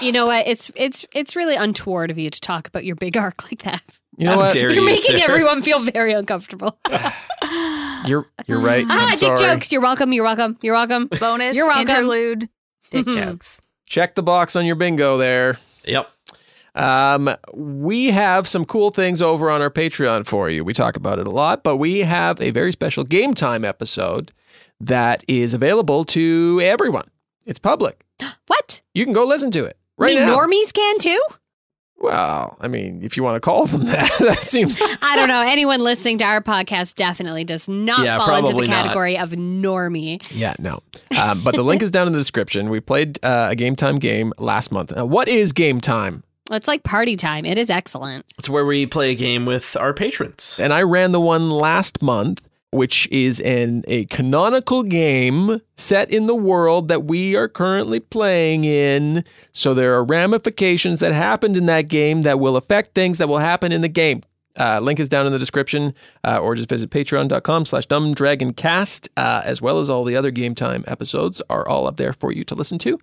[0.00, 0.48] You know what?
[0.48, 4.00] It's it's it's really untoward of you to talk about your big arc like that.
[4.16, 4.56] You know what?
[4.56, 5.24] You're you, making sir.
[5.28, 6.80] everyone feel very uncomfortable.
[8.06, 8.86] You're you're right.
[8.88, 9.38] ah, I'm dick sorry.
[9.38, 9.72] jokes.
[9.72, 10.12] You're welcome.
[10.12, 10.56] You're welcome.
[10.62, 11.08] You're welcome.
[11.18, 11.88] Bonus, You're welcome.
[11.88, 12.48] interlude,
[12.90, 13.14] dick Mhm.
[13.24, 13.60] jokes.
[13.86, 15.58] Check the box on your bingo there.
[15.84, 16.10] Yep.
[16.74, 20.62] Um, we have some cool things over on our Patreon for you.
[20.64, 24.30] We talk about it a lot, but we have a very special game time episode
[24.80, 27.08] that is available to everyone.
[27.46, 28.04] It's public.
[28.46, 28.82] What?
[28.94, 30.36] You can go listen to it right Me now.
[30.36, 31.20] normies can too?
[31.98, 34.78] Well, I mean, if you want to call them that, that seems.
[35.02, 35.42] I don't know.
[35.42, 38.82] Anyone listening to our podcast definitely does not Yeah, fall into the probably not.
[38.84, 40.24] category of normie.
[40.30, 40.80] Yeah, no.
[41.20, 42.68] Um, but the link is down in the description.
[42.70, 44.94] We played uh, a game time game last month.
[44.94, 46.22] Now, what is game time?
[46.50, 47.44] It's like party time.
[47.44, 48.24] It is excellent.
[48.38, 50.60] It's where we play a game with our patrons.
[50.62, 52.40] and I ran the one last month,
[52.76, 58.64] which is an a canonical game set in the world that we are currently playing
[58.64, 59.24] in.
[59.52, 63.38] So there are ramifications that happened in that game that will affect things that will
[63.38, 64.20] happen in the game.
[64.58, 69.42] Uh, link is down in the description, uh, or just visit patreon.com slash dumbdragoncast, uh,
[69.44, 72.44] as well as all the other game time episodes are all up there for you
[72.44, 72.98] to listen to.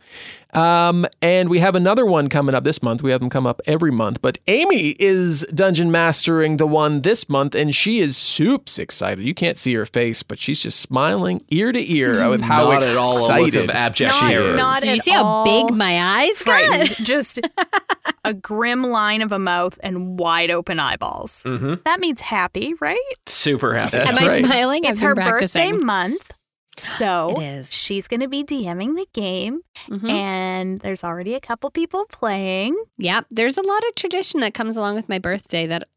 [0.53, 3.01] Um, and we have another one coming up this month.
[3.01, 7.27] We have them come up every month, but Amy is dungeon mastering the one this
[7.27, 9.25] month, and she is soups excited.
[9.25, 12.83] You can't see her face, but she's just smiling ear to ear with how Not
[12.83, 14.49] at excited all a look of abject Not- she terror.
[14.51, 14.57] is.
[14.57, 16.89] not- Did you at see how big my eyes Frightened.
[16.89, 16.97] got?
[16.99, 17.39] Just
[18.25, 21.41] a grim line of a mouth and wide open eyeballs.
[21.43, 21.75] Mm-hmm.
[21.85, 22.97] That means happy, right?
[23.25, 23.97] Super happy.
[23.97, 24.45] That's Am I right.
[24.45, 24.83] smiling?
[24.85, 25.71] it's I've her practicing.
[25.71, 26.31] birthday month.
[26.77, 27.73] So It is.
[27.73, 30.09] she's going to be DMing the game, Mhm.
[30.09, 32.75] and there's already a couple people playing.
[32.97, 35.87] Yeah, there's a lot of tradition that comes along with my birthday that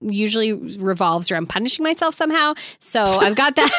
[0.00, 2.54] usually revolves around punishing myself somehow.
[2.78, 3.70] So I've got that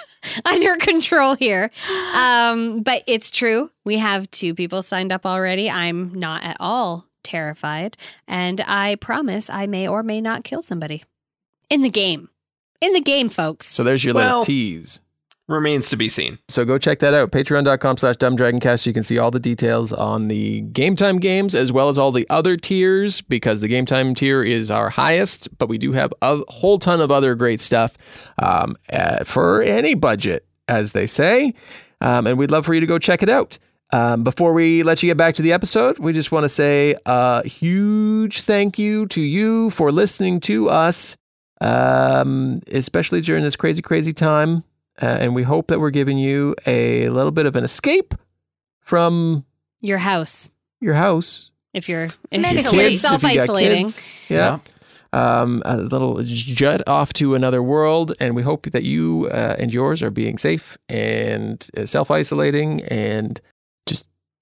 [0.44, 1.70] under control here.
[2.14, 3.70] Um, but it's true.
[3.84, 5.70] We have two people signed up already.
[5.70, 7.96] I'm not at all terrified,
[8.28, 11.02] and I promise I may or may not kill somebody
[11.70, 12.28] in the game.
[12.82, 13.68] In the game, folks.
[13.68, 15.00] So there's your Well- little tease.
[15.48, 16.38] Remains to be seen.
[16.48, 17.32] So go check that out.
[17.32, 18.86] Patreon.com slash dumbdragoncast.
[18.86, 22.12] You can see all the details on the game time games as well as all
[22.12, 26.12] the other tiers because the game time tier is our highest, but we do have
[26.22, 27.98] a whole ton of other great stuff
[28.40, 31.52] um, uh, for any budget, as they say.
[32.00, 33.58] Um, and we'd love for you to go check it out.
[33.92, 36.94] Um, before we let you get back to the episode, we just want to say
[37.04, 41.14] a huge thank you to you for listening to us,
[41.60, 44.64] um, especially during this crazy, crazy time.
[45.00, 48.14] Uh, and we hope that we're giving you a little bit of an escape
[48.80, 49.44] from
[49.80, 50.48] Your house,
[50.80, 51.50] your house.
[51.74, 52.62] if you're, Your Mentally.
[52.62, 53.86] you're kids, if you got self-isolating.
[53.86, 54.08] kids.
[54.30, 54.58] Yeah.
[55.14, 58.14] Um, a little jet off to another world.
[58.20, 62.82] And we hope that you uh, and yours are being safe and uh, self isolating
[62.84, 63.51] and just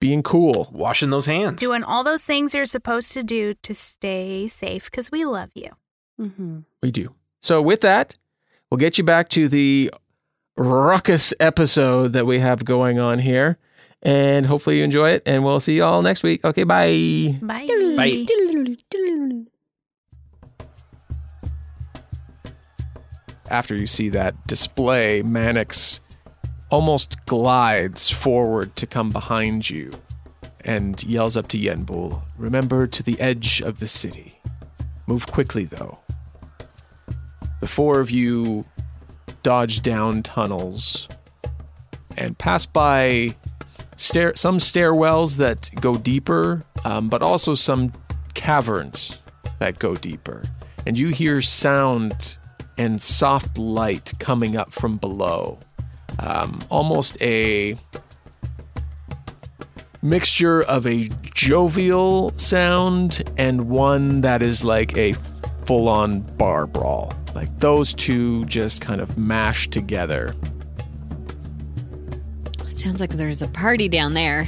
[0.01, 0.67] being cool.
[0.73, 1.61] Washing those hands.
[1.61, 5.69] Doing all those things you're supposed to do to stay safe because we love you.
[6.17, 7.15] hmm We do.
[7.41, 8.17] So, with that,
[8.69, 9.91] we'll get you back to the
[10.57, 13.57] ruckus episode that we have going on here.
[14.01, 15.23] And hopefully you enjoy it.
[15.27, 16.43] And we'll see you all next week.
[16.43, 17.37] Okay, bye.
[17.41, 17.67] Bye.
[17.95, 18.25] Bye.
[23.49, 25.99] After you see that display, Mannix
[26.71, 29.91] almost glides forward to come behind you
[30.61, 34.39] and yells up to Yenbul Remember to the edge of the city.
[35.05, 35.99] Move quickly, though.
[37.59, 38.65] The four of you
[39.43, 41.07] dodge down tunnels
[42.17, 43.35] and pass by
[43.95, 47.93] stair- some stairwells that go deeper, um, but also some
[48.33, 49.19] caverns
[49.59, 50.43] that go deeper.
[50.87, 52.37] And you hear sound
[52.77, 55.59] and soft light coming up from below.
[56.19, 57.77] Um, almost a
[60.01, 65.13] mixture of a jovial sound and one that is like a
[65.65, 67.13] full on bar brawl.
[67.35, 70.35] Like those two just kind of mashed together.
[72.65, 74.47] It sounds like there's a party down there.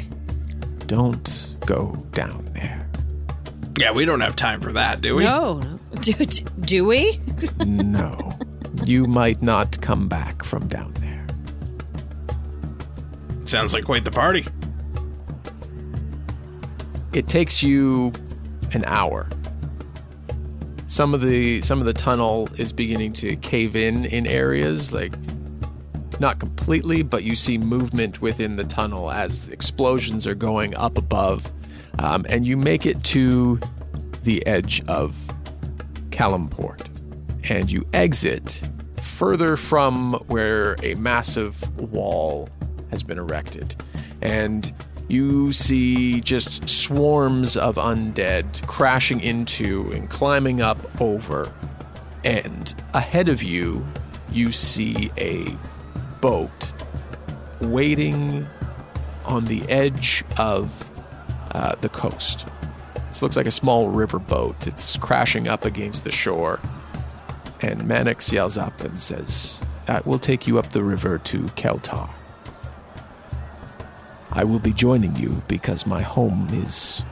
[0.87, 2.87] Don't go down there.
[3.77, 5.23] Yeah, we don't have time for that, do we?
[5.23, 5.79] No, no.
[6.01, 6.13] Do,
[6.61, 7.19] do we?
[7.65, 8.33] No.
[8.85, 11.12] you might not come back from down there.
[13.53, 14.47] Sounds like quite the party.
[17.13, 18.11] It takes you
[18.71, 19.29] an hour.
[20.87, 25.13] Some of the some of the tunnel is beginning to cave in in areas like
[26.19, 31.51] not completely, but you see movement within the tunnel as explosions are going up above,
[31.99, 33.59] um, and you make it to
[34.23, 35.15] the edge of
[36.09, 36.87] Calimport,
[37.51, 42.49] and you exit further from where a massive wall
[42.93, 43.75] has been erected,
[44.21, 44.71] and
[45.09, 51.51] you see just swarms of undead crashing into and climbing up over,
[52.23, 53.85] and ahead of you,
[54.31, 55.57] you see a
[56.21, 56.71] boat
[57.59, 58.47] waiting
[59.25, 60.89] on the edge of
[61.51, 62.47] uh, the coast.
[63.07, 64.67] This looks like a small river boat.
[64.67, 66.59] It's crashing up against the shore.
[67.61, 72.09] And Mannix yells up and says, That will take you up the river to Keltar.
[74.35, 77.03] I will be joining you because my home is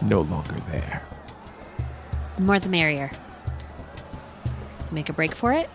[0.00, 1.06] no longer there.
[2.36, 3.10] The more the merrier.
[4.90, 5.68] Make a break for it?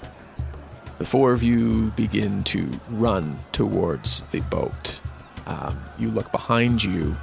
[0.98, 5.00] The four of you begin to run towards the boat.
[5.46, 7.18] Um, you look behind you,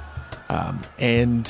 [0.47, 1.45] um, and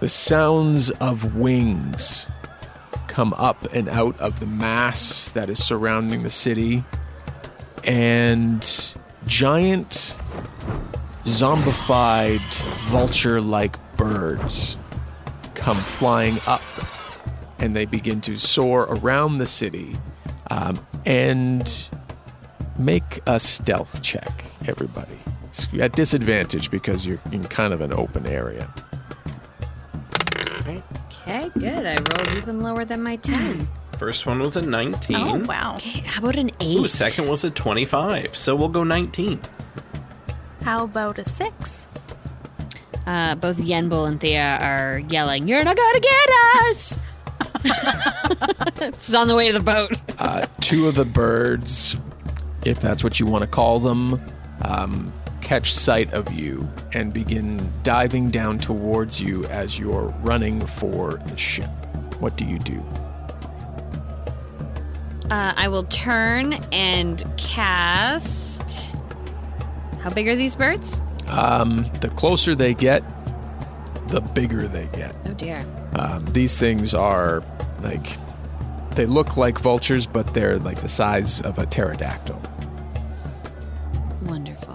[0.00, 2.28] the sounds of wings
[3.06, 6.84] come up and out of the mass that is surrounding the city,
[7.84, 8.95] and
[9.26, 10.16] giant,
[11.24, 14.76] zombified, vulture like birds
[15.54, 16.62] come flying up
[17.58, 19.96] and they begin to soar around the city
[20.50, 21.90] um, and
[22.78, 25.18] make a stealth check, everybody.
[25.46, 28.72] It's at disadvantage because you're in kind of an open area.
[31.28, 31.86] Okay, good.
[31.86, 33.66] I rolled even lower than my 10.
[33.98, 35.16] First one was a 19.
[35.16, 35.74] Oh, wow.
[35.76, 36.78] Okay, how about an 8?
[36.78, 38.36] Ooh, second was a 25.
[38.36, 39.40] So we'll go 19.
[40.62, 41.86] How about a six?
[43.06, 46.98] Uh, both Yenbul and Thea are yelling, You're not gonna get us!
[49.00, 49.92] She's on the way to the boat.
[50.18, 51.96] Uh, two of the birds,
[52.64, 54.20] if that's what you want to call them,
[54.62, 61.14] um, catch sight of you and begin diving down towards you as you're running for
[61.26, 61.70] the ship.
[62.18, 62.84] What do you do?
[65.30, 68.96] Uh, I will turn and cast.
[70.00, 71.02] How big are these birds?
[71.28, 73.02] Um, the closer they get,
[74.08, 75.16] the bigger they get.
[75.24, 75.64] Oh dear.
[75.98, 77.42] Um, these things are
[77.82, 78.18] like
[78.94, 82.40] they look like vultures, but they're like the size of a pterodactyl.
[84.22, 84.74] Wonderful.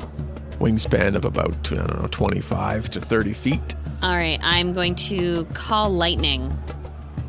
[0.60, 3.76] Wingspan of about I don't know, twenty-five to thirty feet.
[4.04, 6.52] All right, I'm going to call lightning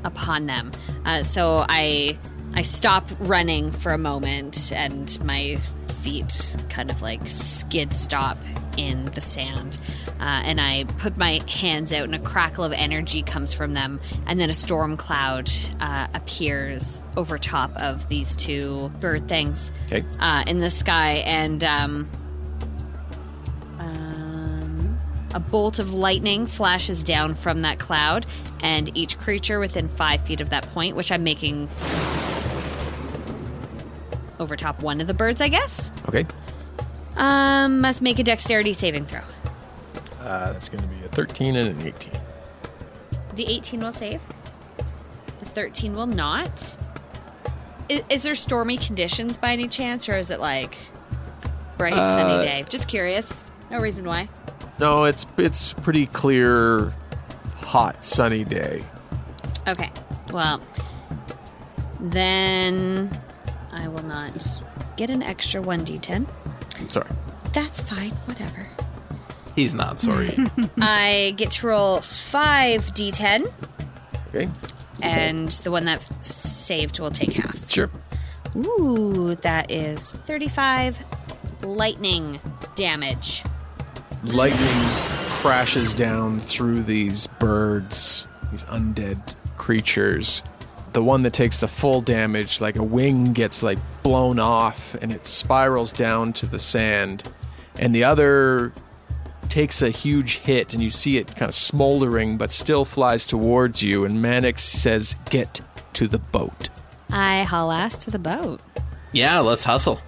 [0.05, 0.73] upon them.
[1.05, 2.19] Uh, so I
[2.55, 5.57] I stop running for a moment, and my
[6.03, 8.37] feet kind of like skid stop
[8.77, 9.79] in the sand.
[10.21, 14.01] Uh, and I put my hands out, and a crackle of energy comes from them,
[14.27, 15.51] and then a storm cloud
[15.81, 20.05] uh, appears over top of these two bird things Okay.
[20.21, 22.09] uh, in the sky, and um,
[23.79, 25.01] um,
[25.35, 28.27] a bolt of lightning flashes down from that cloud,
[28.61, 31.69] and each creature within five feet of that point, which I'm making
[34.43, 36.27] over top one of the birds, I guess, Okay.
[37.17, 39.21] um, must make a dexterity saving throw.
[40.21, 42.13] Uh, that's going to be a thirteen and an eighteen.
[43.35, 44.21] The 18 will save.
[45.39, 46.77] The 13 will not.
[47.89, 50.77] Is, is there stormy conditions by any chance, or is it like
[51.79, 52.65] bright sunny day?
[52.69, 53.51] Just curious.
[53.71, 54.29] No reason why.
[54.79, 56.93] No, it's it's pretty clear,
[57.61, 58.83] hot, sunny day.
[59.67, 59.91] Okay.
[60.31, 60.63] Well,
[62.01, 63.11] then
[63.73, 64.33] I will not
[64.97, 66.27] get an extra 1d10.
[66.91, 67.09] Sorry.
[67.53, 68.11] That's fine.
[68.27, 68.69] Whatever.
[69.57, 70.35] He's not sorry.
[70.79, 73.53] I get to roll 5d10,
[74.29, 74.49] Okay.
[75.03, 77.69] and the one that f- saved will take half.
[77.71, 77.91] Sure.
[78.57, 81.05] Ooh, that is 35
[81.63, 82.41] lightning
[82.75, 83.43] damage.
[84.25, 84.59] Lightning
[85.41, 90.43] crashes down through these birds, these undead creatures.
[90.93, 95.13] The one that takes the full damage, like a wing gets like blown off and
[95.13, 97.23] it spirals down to the sand.
[97.79, 98.73] And the other
[99.49, 103.83] takes a huge hit and you see it kind of smoldering but still flies towards
[103.83, 105.61] you and Mannix says, "Get
[105.95, 106.69] to the boat."
[107.11, 108.61] I haul ass to the boat.
[109.13, 110.01] yeah, let's hustle.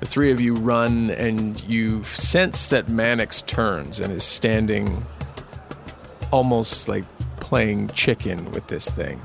[0.00, 5.04] The three of you run, and you sense that Mannix turns and is standing
[6.30, 7.04] almost like
[7.40, 9.20] playing chicken with this thing.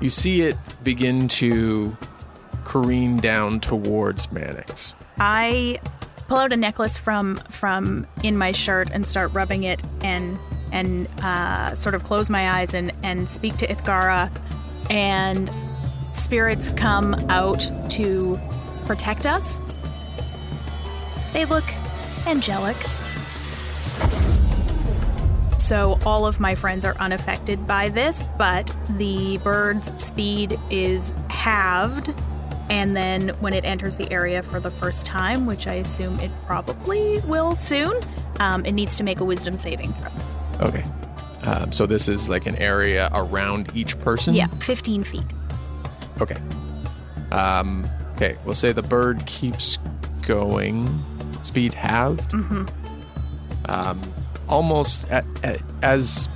[0.00, 1.96] You see it begin to
[2.64, 4.94] careen down towards Mannix.
[5.18, 5.78] I
[6.28, 10.38] pull out a necklace from from in my shirt and start rubbing it and
[10.72, 14.30] and uh, sort of close my eyes and and speak to Ithgara,
[14.90, 15.50] and
[16.12, 18.38] spirits come out to
[18.86, 19.58] protect us.
[21.32, 21.64] They look
[22.26, 22.76] angelic.
[25.64, 32.12] So all of my friends are unaffected by this, but the bird's speed is halved
[32.68, 36.30] and then when it enters the area for the first time, which I assume it
[36.44, 37.98] probably will soon,
[38.40, 40.66] um, it needs to make a wisdom saving throw.
[40.68, 40.84] Okay.
[41.44, 44.34] Um, so this is like an area around each person?
[44.34, 45.32] Yeah, 15 feet.
[46.20, 46.36] Okay.
[47.32, 49.78] Um, okay, we'll say the bird keeps
[50.26, 50.86] going.
[51.40, 52.32] Speed halved.
[52.32, 52.66] Mm-hmm.
[53.70, 54.13] Um,
[54.48, 56.28] almost at, at, as.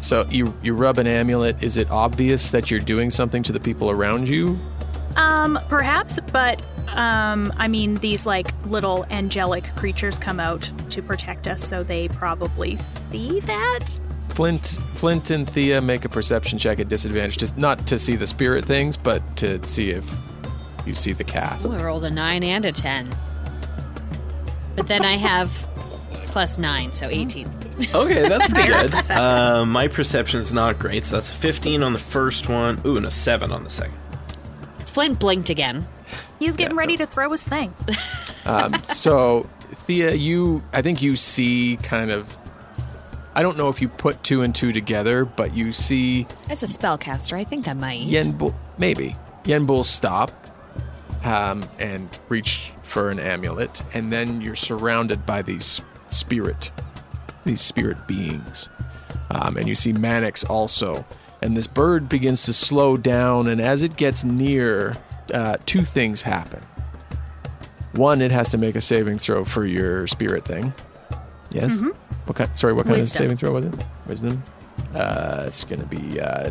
[0.00, 1.62] So you you rub an amulet.
[1.62, 4.58] Is it obvious that you're doing something to the people around you?
[5.16, 6.62] Um, perhaps, but
[6.94, 12.08] um, I mean, these like little angelic creatures come out to protect us, so they
[12.08, 13.98] probably see that.
[14.28, 18.26] Flint, Flint, and Thea make a perception check at disadvantage, just not to see the
[18.26, 20.08] spirit things, but to see if
[20.86, 21.66] you see the cast.
[21.66, 23.10] Ooh, I rolled a 9 and a 10.
[24.76, 25.50] But then I have
[26.28, 27.48] plus 9, so 18.
[27.94, 28.94] Okay, that's pretty good.
[29.10, 32.80] Uh, my perception's not great, so that's a 15 on the first one.
[32.86, 33.96] Ooh, and a 7 on the second.
[34.86, 35.86] Flint blinked again.
[36.38, 37.74] He was getting ready to throw his thing.
[38.88, 42.34] So, Thea, you, I think you see kind of.
[43.34, 46.66] I don't know if you put two and two together, but you see As a
[46.66, 48.00] spellcaster, I think I might.
[48.00, 50.32] Yenbul, maybe Yenbul stop
[51.24, 55.82] um, and reach for an amulet, and then you're surrounded by these
[56.12, 56.70] spirit,
[57.44, 58.68] these spirit beings,
[59.30, 61.04] um, and you see Mannix also.
[61.40, 64.96] And this bird begins to slow down, and as it gets near,
[65.32, 66.60] uh, two things happen.
[67.92, 70.72] One, it has to make a saving throw for your spirit thing.
[71.50, 71.80] Yes.
[72.26, 72.58] What kind?
[72.58, 73.74] Sorry, what kind of saving throw was it?
[74.06, 74.42] Wisdom.
[74.94, 76.50] Uh, it's gonna be uh,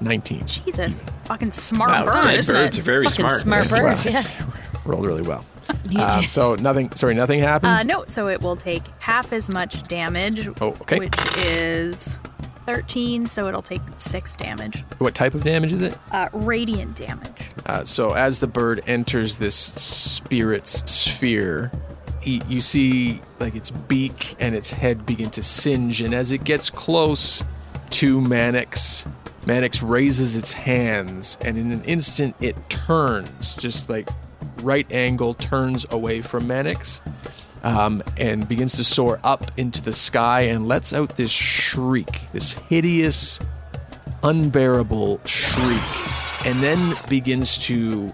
[0.00, 0.46] nineteen.
[0.46, 2.82] Jesus, fucking smart Wow, bird, nice isn't birds it?
[2.82, 3.40] very Fucking smart.
[3.40, 3.82] smart bird.
[3.84, 4.02] Wow.
[4.04, 4.22] Yeah.
[4.84, 5.44] Rolled really well.
[5.84, 6.24] Did.
[6.28, 6.94] so nothing.
[6.94, 7.80] Sorry, nothing happens.
[7.80, 10.98] Uh, no, so it will take half as much damage, Oh, okay.
[10.98, 11.14] which
[11.46, 12.18] is
[12.66, 14.84] 13, so it'll take 6 damage.
[14.98, 15.96] What type of damage is it?
[16.12, 17.50] Uh, radiant damage.
[17.66, 21.70] Uh, so as the bird enters this spirit's sphere,
[22.24, 26.70] you see like its beak and its head begin to singe, and as it gets
[26.70, 27.42] close
[27.90, 29.06] to Mannix,
[29.46, 34.08] Mannix raises its hands, and in an instant it turns, just like
[34.62, 37.00] right angle turns away from Mannix,
[37.62, 42.52] um, and begins to soar up into the sky and lets out this shriek, this
[42.68, 43.40] hideous,
[44.22, 48.10] unbearable shriek, and then begins to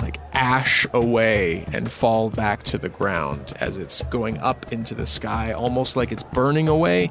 [0.00, 5.06] like ash away and fall back to the ground as it's going up into the
[5.06, 7.10] sky, almost like it's burning away,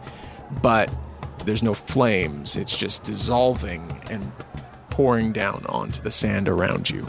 [0.61, 0.93] but
[1.45, 2.57] there's no flames.
[2.57, 4.31] It's just dissolving and
[4.89, 7.07] pouring down onto the sand around you.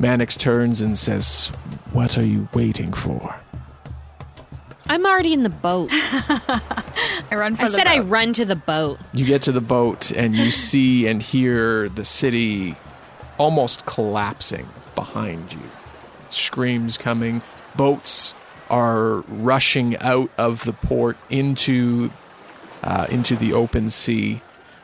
[0.00, 1.52] Mannix turns and says,
[1.92, 3.38] What are you waiting for?
[4.88, 5.90] I'm already in the boat.
[5.92, 8.98] I run for I the said I run to the boat.
[9.12, 12.76] You get to the boat and you see and hear the city
[13.38, 15.70] almost collapsing behind you.
[16.28, 17.42] Screams coming.
[17.76, 18.34] Boats
[18.70, 22.10] are rushing out of the port into
[22.82, 24.40] uh, into the open sea.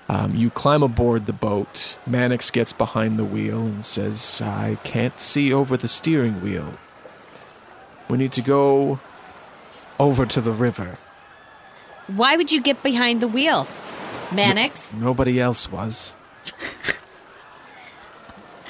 [0.08, 1.98] Um, you climb aboard the boat.
[2.06, 6.74] Mannix gets behind the wheel and says, "I can't see over the steering wheel.
[8.08, 9.00] We need to go
[9.98, 10.98] over to the river."
[12.06, 13.66] Why would you get behind the wheel?
[14.32, 14.94] Mannix?
[14.94, 16.14] Nobody else was.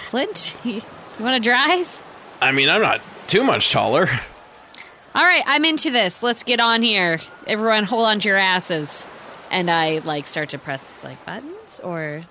[0.06, 0.56] Flint?
[0.64, 0.80] You
[1.20, 2.02] want to drive?
[2.40, 4.08] I mean, I'm not too much taller.
[5.14, 6.22] All right, I'm into this.
[6.22, 7.20] Let's get on here.
[7.46, 9.06] Everyone, hold on to your asses.
[9.50, 12.24] And I like start to press like buttons, or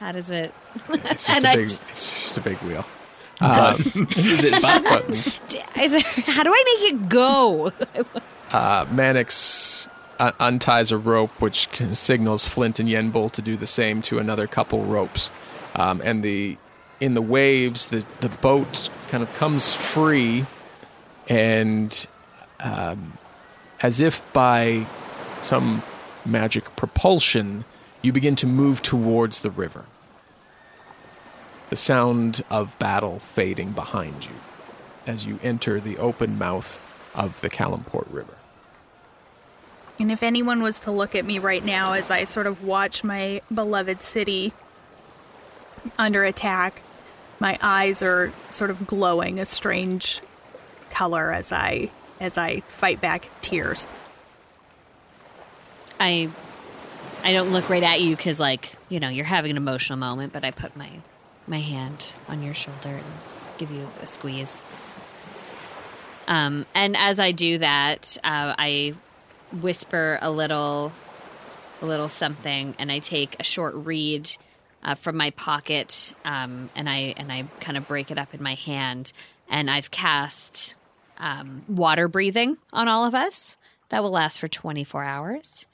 [0.00, 0.54] how does it?
[0.88, 2.86] It's just, And a I big, just- it's just a big wheel.
[3.40, 5.26] Is it buttons?
[5.78, 7.72] Is it, how do I make it go?
[8.52, 13.66] Uh, Mannix uh, unties a rope, which can- signals Flint and Yenbul to do the
[13.66, 15.30] same to another couple ropes.
[15.76, 16.56] Um, and the
[17.00, 20.44] in the waves, the the boat kind of comes free,
[21.28, 22.06] and
[22.60, 23.18] um,
[23.82, 24.86] as if by
[25.42, 25.82] some
[26.28, 27.64] magic propulsion,
[28.02, 29.84] you begin to move towards the river.
[31.70, 34.36] The sound of battle fading behind you
[35.06, 36.80] as you enter the open mouth
[37.14, 38.34] of the Calimport River.
[39.98, 43.02] And if anyone was to look at me right now as I sort of watch
[43.02, 44.52] my beloved city
[45.98, 46.82] under attack,
[47.40, 50.20] my eyes are sort of glowing a strange
[50.90, 53.90] color as I as I fight back tears.
[56.00, 56.30] I
[57.22, 60.32] I don't look right at you because like you know you're having an emotional moment,
[60.32, 60.90] but I put my
[61.46, 63.04] my hand on your shoulder and
[63.58, 64.60] give you a squeeze.
[66.28, 68.94] Um, and as I do that, uh, I
[69.50, 70.92] whisper a little,
[71.80, 74.30] a little something, and I take a short reed
[74.84, 78.42] uh, from my pocket, um, and I and I kind of break it up in
[78.42, 79.12] my hand,
[79.48, 80.76] and I've cast
[81.18, 83.56] um, water breathing on all of us.
[83.88, 85.66] That will last for 24 hours.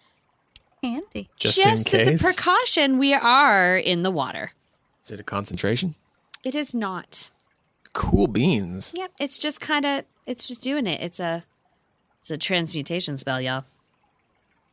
[0.85, 1.29] Handy.
[1.39, 2.21] Just, Just in as case.
[2.21, 4.53] a precaution, we are in the water.
[5.03, 5.95] Is it a concentration?
[6.45, 7.31] It is not.
[7.95, 8.93] Cool beans.
[8.97, 11.01] Yep, it's just kind of it's just doing it.
[11.01, 11.45] It's a
[12.21, 13.65] it's a transmutation spell, y'all.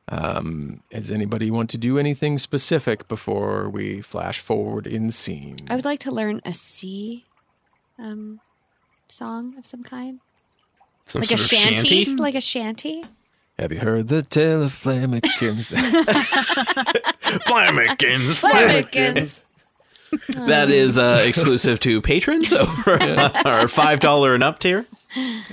[0.10, 5.58] Um, does anybody want to do anything specific before we flash forward in scene?
[5.70, 7.24] I would like to learn a sea
[8.00, 8.40] um
[9.08, 10.20] song of some kind.
[11.06, 12.06] Some Like a sort of shanty?
[12.16, 13.04] Like a shanty?
[13.62, 15.72] Have you heard the tale of Flamikins?
[17.46, 19.42] Flamikins, Flamikins.
[20.48, 22.94] That is uh, exclusive to patrons over
[23.46, 24.88] our five dollar and up tier.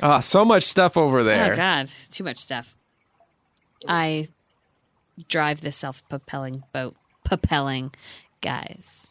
[0.02, 1.52] ah, so much stuff over there.
[1.52, 2.74] Oh god, too much stuff.
[3.86, 4.28] I
[5.28, 6.94] drive the self-propelling boat.
[7.26, 7.90] Propelling,
[8.40, 9.10] guys.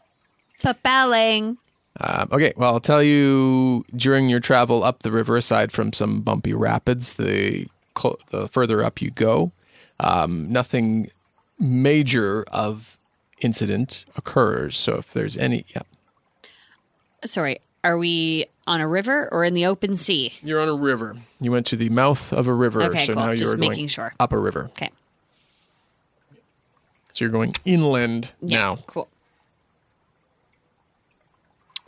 [0.60, 1.56] Propelling.
[2.00, 6.20] Um, okay, well, I'll tell you during your travel up the river, aside from some
[6.22, 7.68] bumpy rapids, the
[7.98, 9.52] cl- the further up you go,
[10.00, 11.10] um, nothing
[11.58, 12.96] major of
[13.40, 14.76] incident occurs.
[14.78, 15.82] So if there's any, yeah,
[17.24, 20.34] Sorry, are we on a river or in the open sea?
[20.42, 21.16] you're on a river.
[21.40, 23.22] You went to the mouth of a river, Okay, so cool.
[23.24, 24.12] now you're going making sure.
[24.20, 24.66] up a river.
[24.76, 24.90] Okay.
[27.12, 28.76] So you're going inland Yeah, now.
[28.86, 29.08] Cool.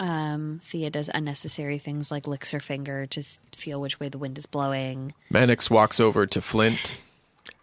[0.00, 4.38] Um, Thea does unnecessary things like licks her finger to feel which way the wind
[4.38, 5.12] is blowing.
[5.30, 6.98] Mannix walks over to Flint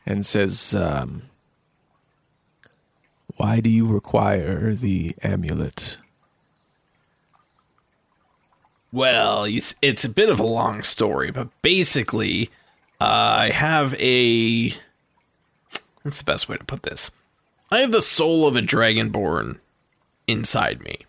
[0.05, 1.23] and says, um,
[3.37, 5.97] Why do you require the amulet?
[8.93, 12.51] Well, you, it's a bit of a long story, but basically,
[13.01, 14.69] uh, I have a.
[16.03, 17.09] What's the best way to put this?
[17.71, 19.59] I have the soul of a dragonborn
[20.27, 20.99] inside me.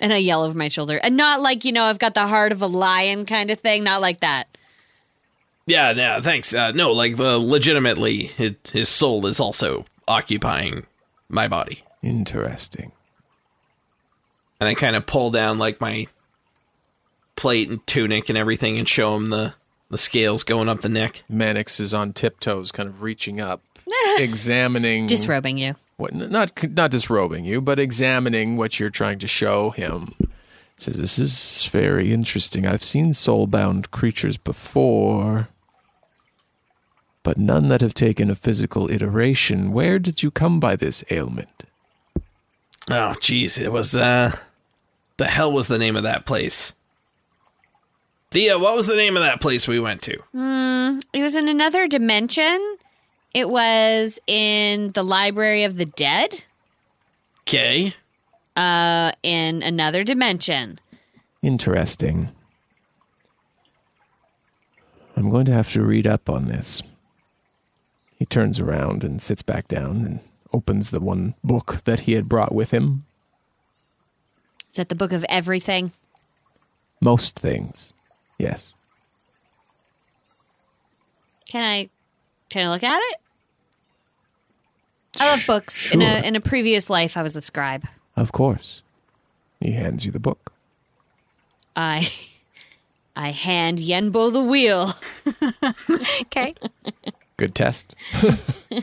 [0.00, 0.98] And I yell over my shoulder.
[1.02, 3.82] And not like, you know, I've got the heart of a lion kind of thing.
[3.84, 4.46] Not like that.
[5.66, 6.54] Yeah, no, thanks.
[6.54, 10.84] Uh, no, like the legitimately, his, his soul is also occupying
[11.28, 12.92] my body, Interesting.
[14.60, 16.06] and I kind of pull down like my
[17.34, 19.54] plate and tunic and everything, and show him the
[19.90, 21.22] the scales going up the neck.
[21.28, 23.60] Mannix is on tiptoes, kind of reaching up,
[24.18, 25.74] examining Disrobing you.
[25.96, 30.12] What not not disrobing you, but examining what you're trying to show him.
[30.78, 32.66] Says this is very interesting.
[32.66, 35.48] I've seen soul-bound creatures before,
[37.22, 39.72] but none that have taken a physical iteration.
[39.72, 41.64] Where did you come by this ailment?
[42.90, 44.36] Oh, jeez, it was uh,
[45.16, 46.72] the hell was the name of that place?
[48.30, 50.18] Thea, what was the name of that place we went to?
[50.34, 52.76] Mm, it was in another dimension.
[53.36, 56.42] It was in the Library of the Dead.
[57.42, 57.92] Okay,
[58.56, 60.78] Uh, in another dimension.
[61.42, 62.30] Interesting.
[65.14, 66.82] I'm going to have to read up on this.
[68.18, 70.20] He turns around and sits back down and
[70.54, 73.02] opens the one book that he had brought with him.
[74.70, 75.90] Is that the book of everything?
[77.02, 77.92] Most things.
[78.38, 78.72] Yes.
[81.50, 81.90] Can I
[82.48, 83.25] can I look at it?
[85.20, 85.92] I love books.
[85.92, 87.84] In a in a previous life I was a scribe.
[88.16, 88.82] Of course.
[89.60, 90.52] He hands you the book.
[91.74, 92.08] I
[93.16, 94.92] I hand Yenbo the wheel.
[96.26, 96.54] Okay.
[97.36, 97.94] Good test.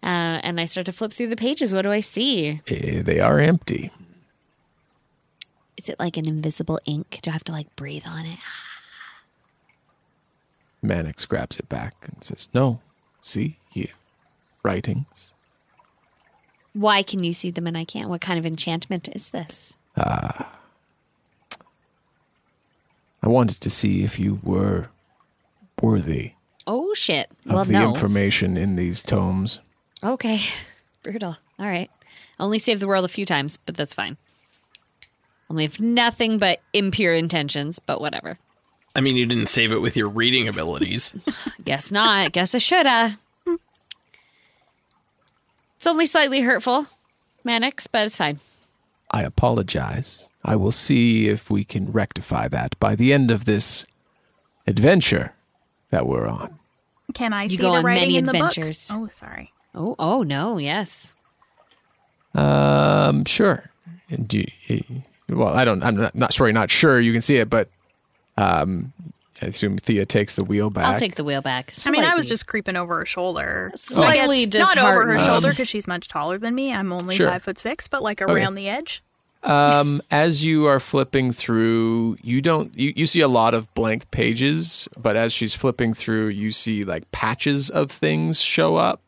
[0.00, 1.74] Uh, and I start to flip through the pages.
[1.74, 2.60] What do I see?
[2.68, 3.90] Eh, they are empty.
[5.76, 7.18] Is it like an invisible ink?
[7.20, 8.38] Do I have to like breathe on it?
[10.82, 12.78] Mannix grabs it back and says, No,
[13.22, 13.90] see here.
[14.62, 15.32] Writings.
[16.74, 18.08] Why can you see them and I can't?
[18.08, 19.74] What kind of enchantment is this?
[19.96, 20.54] Ah.
[23.22, 24.88] I wanted to see if you were
[25.82, 26.32] worthy
[26.66, 27.30] Oh shit.
[27.46, 27.88] of Well, the no.
[27.88, 29.58] information in these tomes.
[30.04, 30.38] Okay.
[31.02, 31.36] Brutal.
[31.58, 31.90] All right.
[32.38, 34.16] Only saved the world a few times, but that's fine.
[35.50, 38.36] Only have nothing but impure intentions, but whatever.
[38.94, 41.12] I mean you didn't save it with your reading abilities.
[41.64, 42.32] Guess not.
[42.32, 43.16] Guess I shoulda.
[45.78, 46.86] It's only slightly hurtful,
[47.44, 48.40] Mannix, but it's fine.
[49.12, 50.28] I apologize.
[50.44, 53.86] I will see if we can rectify that by the end of this
[54.66, 55.32] adventure
[55.90, 56.50] that we're on.
[57.14, 58.50] Can I You see go the on writing many in the book?
[58.50, 58.90] adventures.
[58.92, 59.50] Oh, sorry.
[59.74, 61.14] Oh, oh no, yes.
[62.34, 63.64] Um, sure.
[64.26, 64.82] Do you,
[65.28, 65.82] well, I don't.
[65.82, 66.98] I'm not, not sorry, not sure.
[67.00, 67.68] You can see it, but
[68.36, 68.92] um,
[69.40, 70.86] I assume Thea takes the wheel back.
[70.86, 71.72] I'll take the wheel back.
[71.86, 73.70] I mean, I was just creeping over her shoulder.
[73.76, 76.72] Slightly guess not over her shoulder because she's much taller than me.
[76.72, 77.28] I'm only Sure.
[77.28, 79.02] five foot six, but like around the edge.
[79.44, 84.10] Um, as you are flipping through, you don't you, you see a lot of blank
[84.10, 89.00] pages, but as she's flipping through, you see like patches of things show up.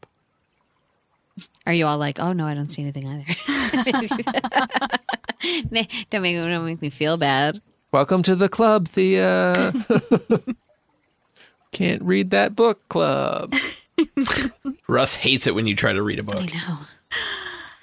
[1.67, 3.25] Are you all like, oh no, I don't see anything either?
[6.11, 7.59] Don't make don't make me feel bad.
[7.93, 9.73] Welcome to the club, Thea.
[11.73, 13.53] Can't read that book club.
[14.89, 16.41] Russ hates it when you try to read a book.
[16.41, 16.79] I know.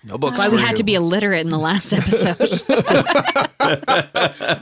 [0.05, 0.37] No books.
[0.37, 0.75] Why we had you.
[0.77, 2.37] to be illiterate in the last episode.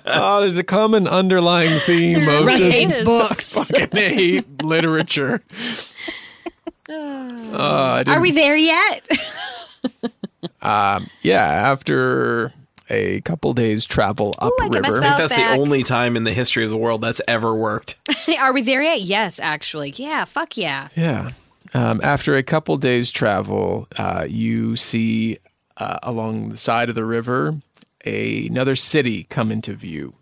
[0.07, 3.53] Oh, there's a common underlying theme of Russ just hates books.
[3.53, 5.43] fucking hate literature.
[6.87, 9.07] Uh, Are we there yet?
[10.61, 12.53] Yeah, after
[12.89, 14.83] a couple days travel I get my upriver.
[14.91, 15.55] spell- I think that's back.
[15.55, 17.95] the only time in the history of the world that's ever worked.
[18.39, 19.01] Are we there yet?
[19.01, 19.93] Yes, actually.
[19.95, 20.89] Yeah, fuck yeah.
[20.95, 21.31] Yeah.
[21.73, 25.37] Um, after a couple days travel, uh, you see
[25.77, 27.55] uh, along the side of the river
[28.05, 30.13] a, another city come into view.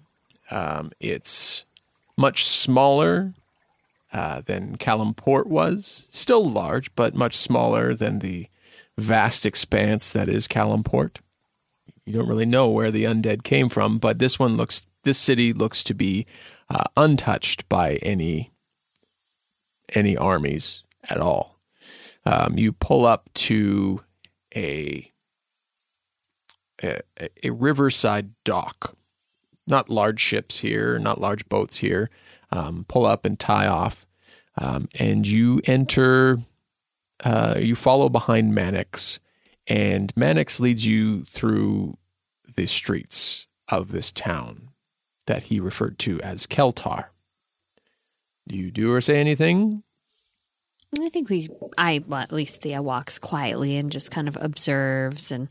[0.49, 1.63] Um, it's
[2.17, 3.33] much smaller
[4.13, 8.47] uh, than Calimport was, still large, but much smaller than the
[8.97, 11.17] vast expanse that is Calimport.
[12.05, 15.53] You don't really know where the undead came from, but this one looks, this city
[15.53, 16.25] looks to be
[16.69, 18.49] uh, untouched by any
[19.95, 21.55] any armies at all.
[22.25, 24.01] Um, you pull up to
[24.55, 25.07] a,
[26.81, 26.99] a
[27.43, 28.95] a riverside dock.
[29.67, 32.09] Not large ships here, not large boats here.
[32.51, 34.05] Um, pull up and tie off,
[34.59, 36.39] um, and you enter.
[37.23, 39.19] Uh, you follow behind Mannix,
[39.67, 41.95] and Mannix leads you through
[42.55, 44.57] the streets of this town
[45.25, 47.05] that he referred to as Keltar.
[48.47, 49.83] Do you do or say anything?
[50.99, 55.31] I think we, I, well, at least Thea walks quietly and just kind of observes
[55.31, 55.47] and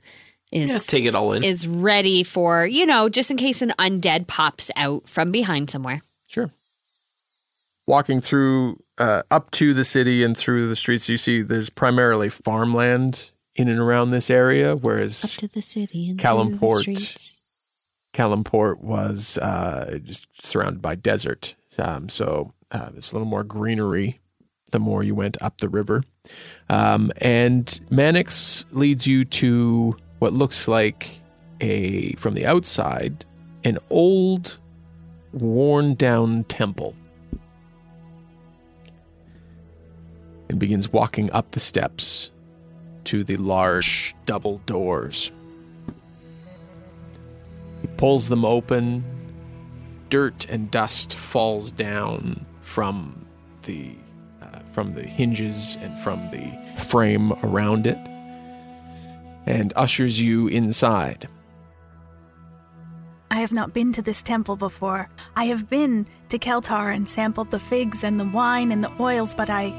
[0.53, 1.43] is Yeah, take it all in.
[1.43, 6.03] is ready for, you know, just in case an undead pops out from behind somewhere.
[6.29, 6.51] Sure.
[7.87, 12.29] walking through uh, up to the city and through the streets, you see there's primarily
[12.29, 16.87] farmland in and around this area, whereas to the city and Calimport.
[18.13, 21.55] Calimport was uh, just surrounded by desert.
[21.79, 24.19] Um, so uh, it's a little more greenery
[24.73, 26.03] the more you went up the river.
[26.69, 31.19] Um, and Mannix leads you to what looks like
[31.61, 33.25] a, from the outside,
[33.65, 34.57] an old,
[35.33, 36.95] worn down temple.
[40.49, 42.31] And begins walking up the steps
[43.05, 45.31] to the large double doors.
[47.81, 49.05] He pulls them open.
[50.09, 53.25] Dirt and dust falls down from
[53.63, 53.95] the
[54.43, 57.99] uh, from the hinges and from the frame around it,
[59.47, 61.29] and ushers you inside.
[63.31, 65.09] I have not been to this temple before.
[65.35, 69.35] I have been to Keltar and sampled the figs and the wine and the oils,
[69.35, 69.73] but I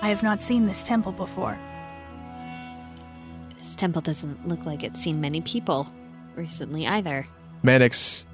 [0.00, 1.58] I have not seen this temple before.
[3.70, 5.86] This temple doesn't look like it's seen many people
[6.34, 7.24] recently either.
[7.62, 8.26] Mannix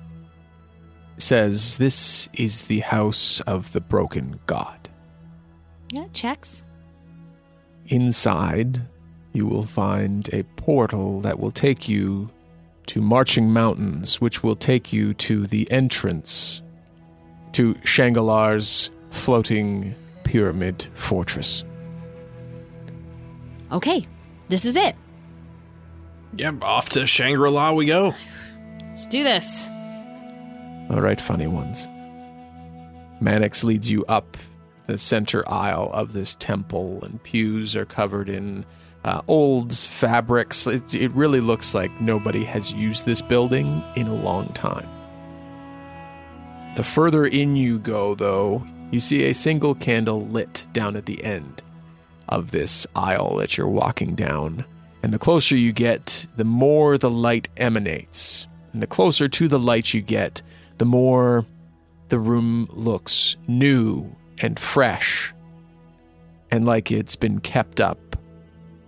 [1.19, 4.89] says, This is the house of the broken god.
[5.93, 6.65] Yeah, checks.
[7.89, 8.81] Inside,
[9.35, 12.31] you will find a portal that will take you
[12.87, 16.63] to Marching Mountains, which will take you to the entrance
[17.53, 21.63] to Shangalar's floating pyramid fortress.
[23.71, 24.03] Okay,
[24.49, 24.97] this is it.
[26.35, 28.15] Yeah, off to Shangri La we go.
[28.81, 29.69] Let's do this.
[30.91, 31.89] All right, funny ones.
[33.21, 34.37] Mannix leads you up
[34.87, 38.65] the center aisle of this temple, and pews are covered in
[39.05, 40.67] uh, old fabrics.
[40.67, 44.89] It, it really looks like nobody has used this building in a long time.
[46.77, 51.25] The further in you go, though, you see a single candle lit down at the
[51.25, 51.63] end
[52.29, 54.65] of this aisle that you're walking down.
[55.03, 58.47] And the closer you get, the more the light emanates.
[58.73, 60.43] And the closer to the light you get,
[60.79, 61.47] the more
[62.09, 65.33] the room looks new and fresh
[66.51, 68.17] and like it's been kept up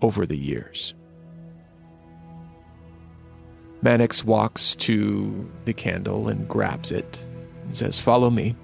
[0.01, 0.95] over the years.
[3.83, 7.25] Mannix walks to the candle and grabs it
[7.63, 8.57] and says, Follow me.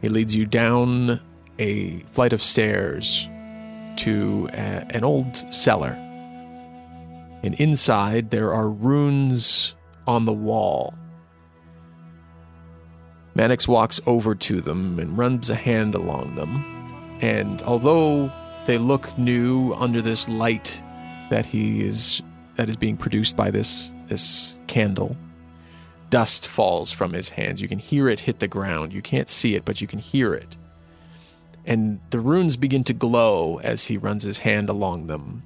[0.00, 1.20] He leads you down
[1.58, 3.28] a flight of stairs
[3.98, 5.96] to a, an old cellar.
[7.42, 9.74] And inside, there are runes
[10.06, 10.94] on the wall.
[13.34, 17.18] Mannix walks over to them and runs a hand along them.
[17.20, 18.30] And although
[18.66, 20.82] they look new under this light
[21.30, 22.22] that he is
[22.56, 25.16] that is being produced by this this candle,
[26.10, 27.62] dust falls from his hands.
[27.62, 28.92] You can hear it hit the ground.
[28.92, 30.58] You can't see it, but you can hear it.
[31.64, 35.42] And the runes begin to glow as he runs his hand along them.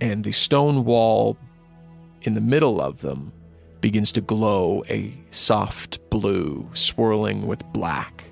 [0.00, 1.36] And the stone wall
[2.22, 3.32] in the middle of them
[3.80, 8.24] begins to glow a soft blue, swirling with black.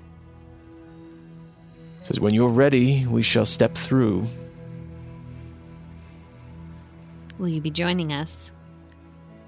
[2.01, 4.27] Says, When you're ready, we shall step through.
[7.37, 8.51] Will you be joining us?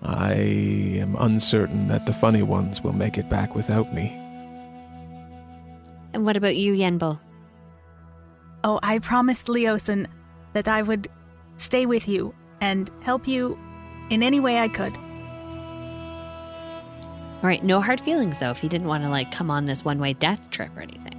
[0.03, 4.15] I am uncertain that the funny ones will make it back without me.
[6.13, 7.19] And what about you, Yenbo?
[8.65, 10.07] Oh, I promised Leosin
[10.53, 11.07] that I would
[11.57, 13.59] stay with you and help you
[14.09, 14.97] in any way I could.
[17.37, 19.85] All right, no hard feelings though if he didn't want to like come on this
[19.85, 21.11] one-way death trip or anything.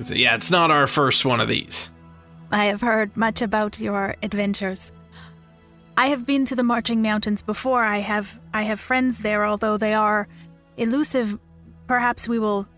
[0.00, 1.90] So, yeah, it's not our first one of these.
[2.52, 4.92] I have heard much about your adventures.
[5.96, 7.82] I have been to the Marching Mountains before.
[7.82, 10.28] I have I have friends there, although they are
[10.76, 11.40] elusive.
[11.88, 12.68] Perhaps we will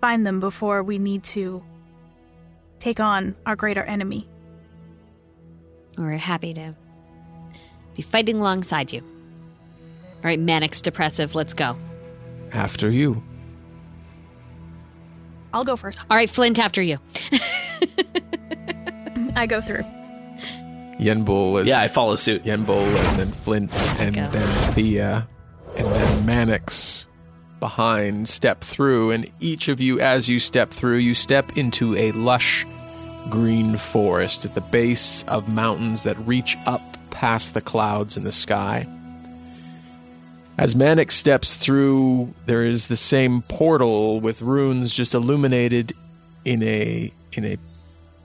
[0.00, 1.62] find them before we need to
[2.80, 4.28] take on our greater enemy.
[5.96, 6.74] We're happy to
[7.94, 9.00] be fighting alongside you.
[9.02, 11.76] All right, Mannix Depressive, let's go.
[12.52, 13.22] After you.
[15.52, 16.04] I'll go first.
[16.10, 16.98] All right, Flint after you.
[19.36, 19.84] I go through.
[20.98, 22.44] Yenbul is Yeah, I follow suit.
[22.44, 24.26] Yenbul and then Flint and Go.
[24.28, 25.22] then Thea uh,
[25.78, 27.06] and then Mannix
[27.60, 32.10] behind step through and each of you as you step through you step into a
[32.12, 32.66] lush
[33.28, 38.32] green forest at the base of mountains that reach up past the clouds in the
[38.32, 38.86] sky.
[40.56, 45.92] As Mannix steps through, there is the same portal with runes just illuminated
[46.44, 47.56] in a in a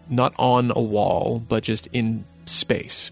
[0.10, 3.12] not on a wall, but just in space.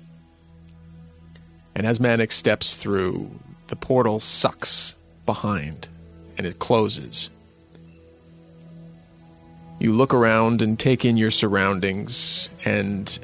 [1.75, 3.31] And as Mannix steps through,
[3.67, 4.93] the portal sucks
[5.25, 5.87] behind
[6.43, 7.29] and it closes.
[9.79, 13.19] You look around and take in your surroundings, and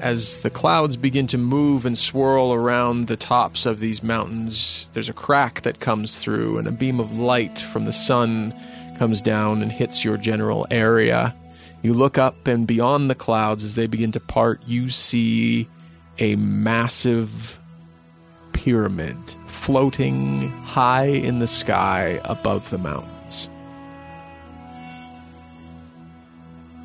[0.00, 5.08] as the clouds begin to move and swirl around the tops of these mountains, there's
[5.08, 8.54] a crack that comes through, and a beam of light from the sun
[8.98, 11.34] comes down and hits your general area.
[11.82, 15.68] You look up, and beyond the clouds, as they begin to part, you see
[16.18, 17.58] a massive
[18.52, 19.16] pyramid
[19.66, 23.48] floating high in the sky above the mountains.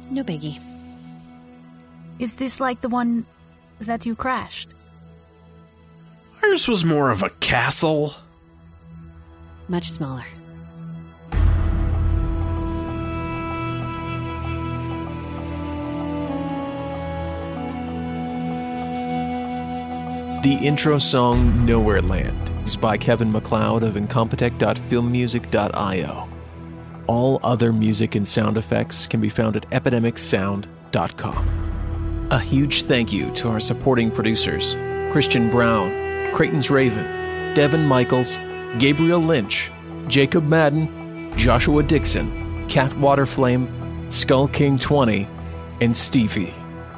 [0.10, 0.60] No biggie.
[2.18, 3.28] Is this like the one
[3.82, 4.70] that you crashed?
[6.42, 8.16] Ours was more of a castle.
[9.68, 10.26] Much smaller.
[20.42, 26.30] The intro song Nowhere Land is by Kevin MacLeod of incompetech.filmmusic.io.
[27.07, 32.28] All other music and sound effects can be found at epidemicsound.com.
[32.32, 34.76] A huge thank you to our supporting producers
[35.12, 37.03] Christian Brown, Creighton's Raven,
[37.53, 38.39] Devin Michaels,
[38.80, 39.70] Gabriel Lynch,
[40.07, 43.68] Jacob Madden, Joshua Dixon, Cat Waterflame,
[44.12, 45.28] Skull King 20,
[45.82, 46.53] and Stevie.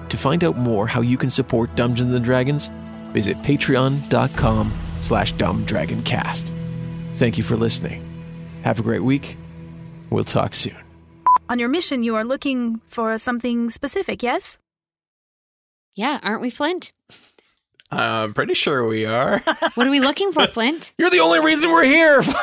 [0.10, 2.70] To find out more how you can support Dungeons and Dragons,
[3.14, 4.72] visit patreon.com
[5.04, 6.52] slash dumbdragoncast.
[7.14, 8.04] Thank you for listening.
[8.64, 9.38] Have a great week.
[10.10, 10.78] We'll talk soon.
[11.50, 14.58] On your mission, you are looking for something specific, yes?
[15.96, 16.94] Yeah, aren't we, Flint?
[17.92, 19.40] I'm pretty sure we are.
[19.76, 20.94] What are we looking for, Flint?
[20.98, 22.22] You're the only reason we're here.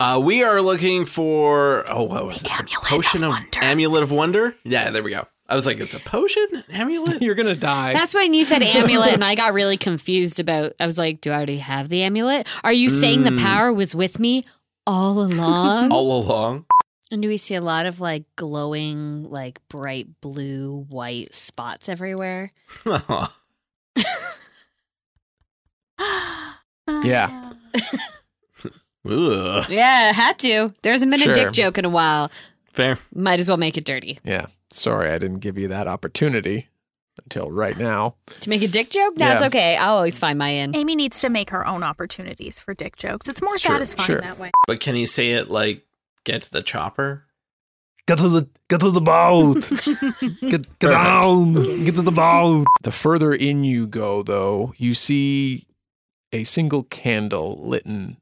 [0.00, 2.50] Uh, we are looking for oh, what was it?
[2.50, 3.58] Amulet potion of of, Wonder.
[3.62, 4.54] amulet of wonder.
[4.64, 5.28] Yeah, there we go.
[5.48, 7.22] I was like, it's a potion, An amulet.
[7.22, 7.94] You're going to die.
[7.94, 10.74] That's when you said amulet, and I got really confused about.
[10.78, 12.46] I was like, "Do I already have the amulet?
[12.62, 13.40] Are you saying the mm.
[13.40, 14.44] power was with me
[14.86, 16.66] all along?" All along.
[17.10, 22.52] and do we see a lot of like glowing, like bright blue, white spots everywhere?
[27.04, 27.52] yeah.
[29.08, 29.66] Ugh.
[29.70, 30.74] Yeah, had to.
[30.82, 31.32] There hasn't been Sure.
[31.32, 32.30] a dick joke in a while.
[32.72, 32.98] Fair.
[33.14, 34.18] Might as well make it dirty.
[34.24, 34.46] Yeah.
[34.70, 36.68] Sorry, I didn't give you that opportunity
[37.22, 38.14] until right now.
[38.40, 39.16] To make a dick joke?
[39.16, 39.46] No, it's Yeah.
[39.48, 39.76] okay.
[39.76, 40.76] I'll always find my in.
[40.76, 43.28] Amy needs to make her own opportunities for dick jokes.
[43.28, 44.20] It's more It's satisfying sure.
[44.20, 44.50] that way.
[44.66, 45.84] But can you say it like
[46.24, 47.24] get to the chopper?
[48.06, 49.68] Get to the get to the boat.
[50.48, 51.54] get get down.
[51.84, 52.66] Get to the boat.
[52.82, 55.66] The further in you go, though, you see
[56.32, 58.17] a single candle litten.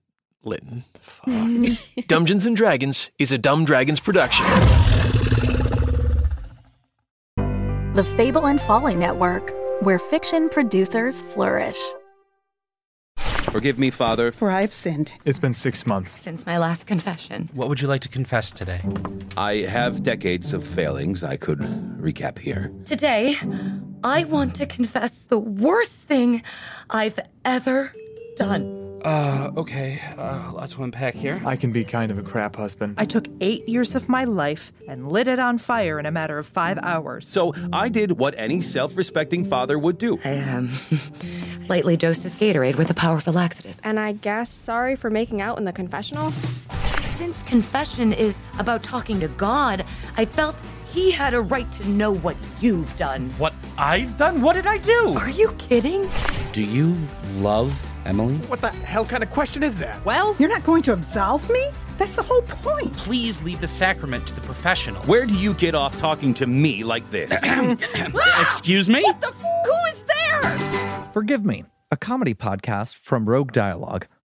[0.46, 0.84] Litten.
[0.94, 2.06] Fuck.
[2.06, 4.46] Dungeons and Dragons is a Dumb Dragons production.
[7.94, 11.78] The Fable and Folly Network, where fiction producers flourish.
[13.50, 14.32] Forgive me, Father.
[14.32, 15.12] For I've sinned.
[15.24, 16.12] It's been six months.
[16.12, 17.48] Since my last confession.
[17.54, 18.82] What would you like to confess today?
[19.36, 21.60] I have decades of failings I could
[21.98, 22.70] recap here.
[22.84, 23.36] Today,
[24.04, 26.42] I want to confess the worst thing
[26.90, 27.94] I've ever
[28.36, 28.85] done.
[29.04, 30.00] Uh, okay.
[30.16, 31.40] Uh, lots to unpack here.
[31.44, 32.94] I can be kind of a crap husband.
[32.98, 36.38] I took eight years of my life and lit it on fire in a matter
[36.38, 37.28] of five hours.
[37.28, 40.18] So I did what any self respecting father would do.
[40.24, 40.70] I um,
[41.68, 43.78] lightly dosed his Gatorade with a powerful laxative.
[43.84, 46.32] And I guess sorry for making out in the confessional.
[47.04, 49.84] Since confession is about talking to God,
[50.16, 50.54] I felt
[50.88, 53.30] he had a right to know what you've done.
[53.38, 54.40] What I've done?
[54.40, 55.14] What did I do?
[55.14, 56.08] Are you kidding?
[56.52, 56.96] Do you
[57.34, 57.72] love
[58.06, 58.36] Emily?
[58.48, 60.02] What the hell kind of question is that?
[60.04, 61.70] Well, you're not going to absolve me?
[61.98, 62.92] That's the whole point.
[62.96, 65.02] Please leave the sacrament to the professional.
[65.04, 67.30] Where do you get off talking to me like this?
[67.44, 68.42] Ah!
[68.46, 69.02] Excuse me?
[69.02, 71.08] What The f- who is there?
[71.12, 74.06] Forgive me, a comedy podcast from Rogue Dialogue.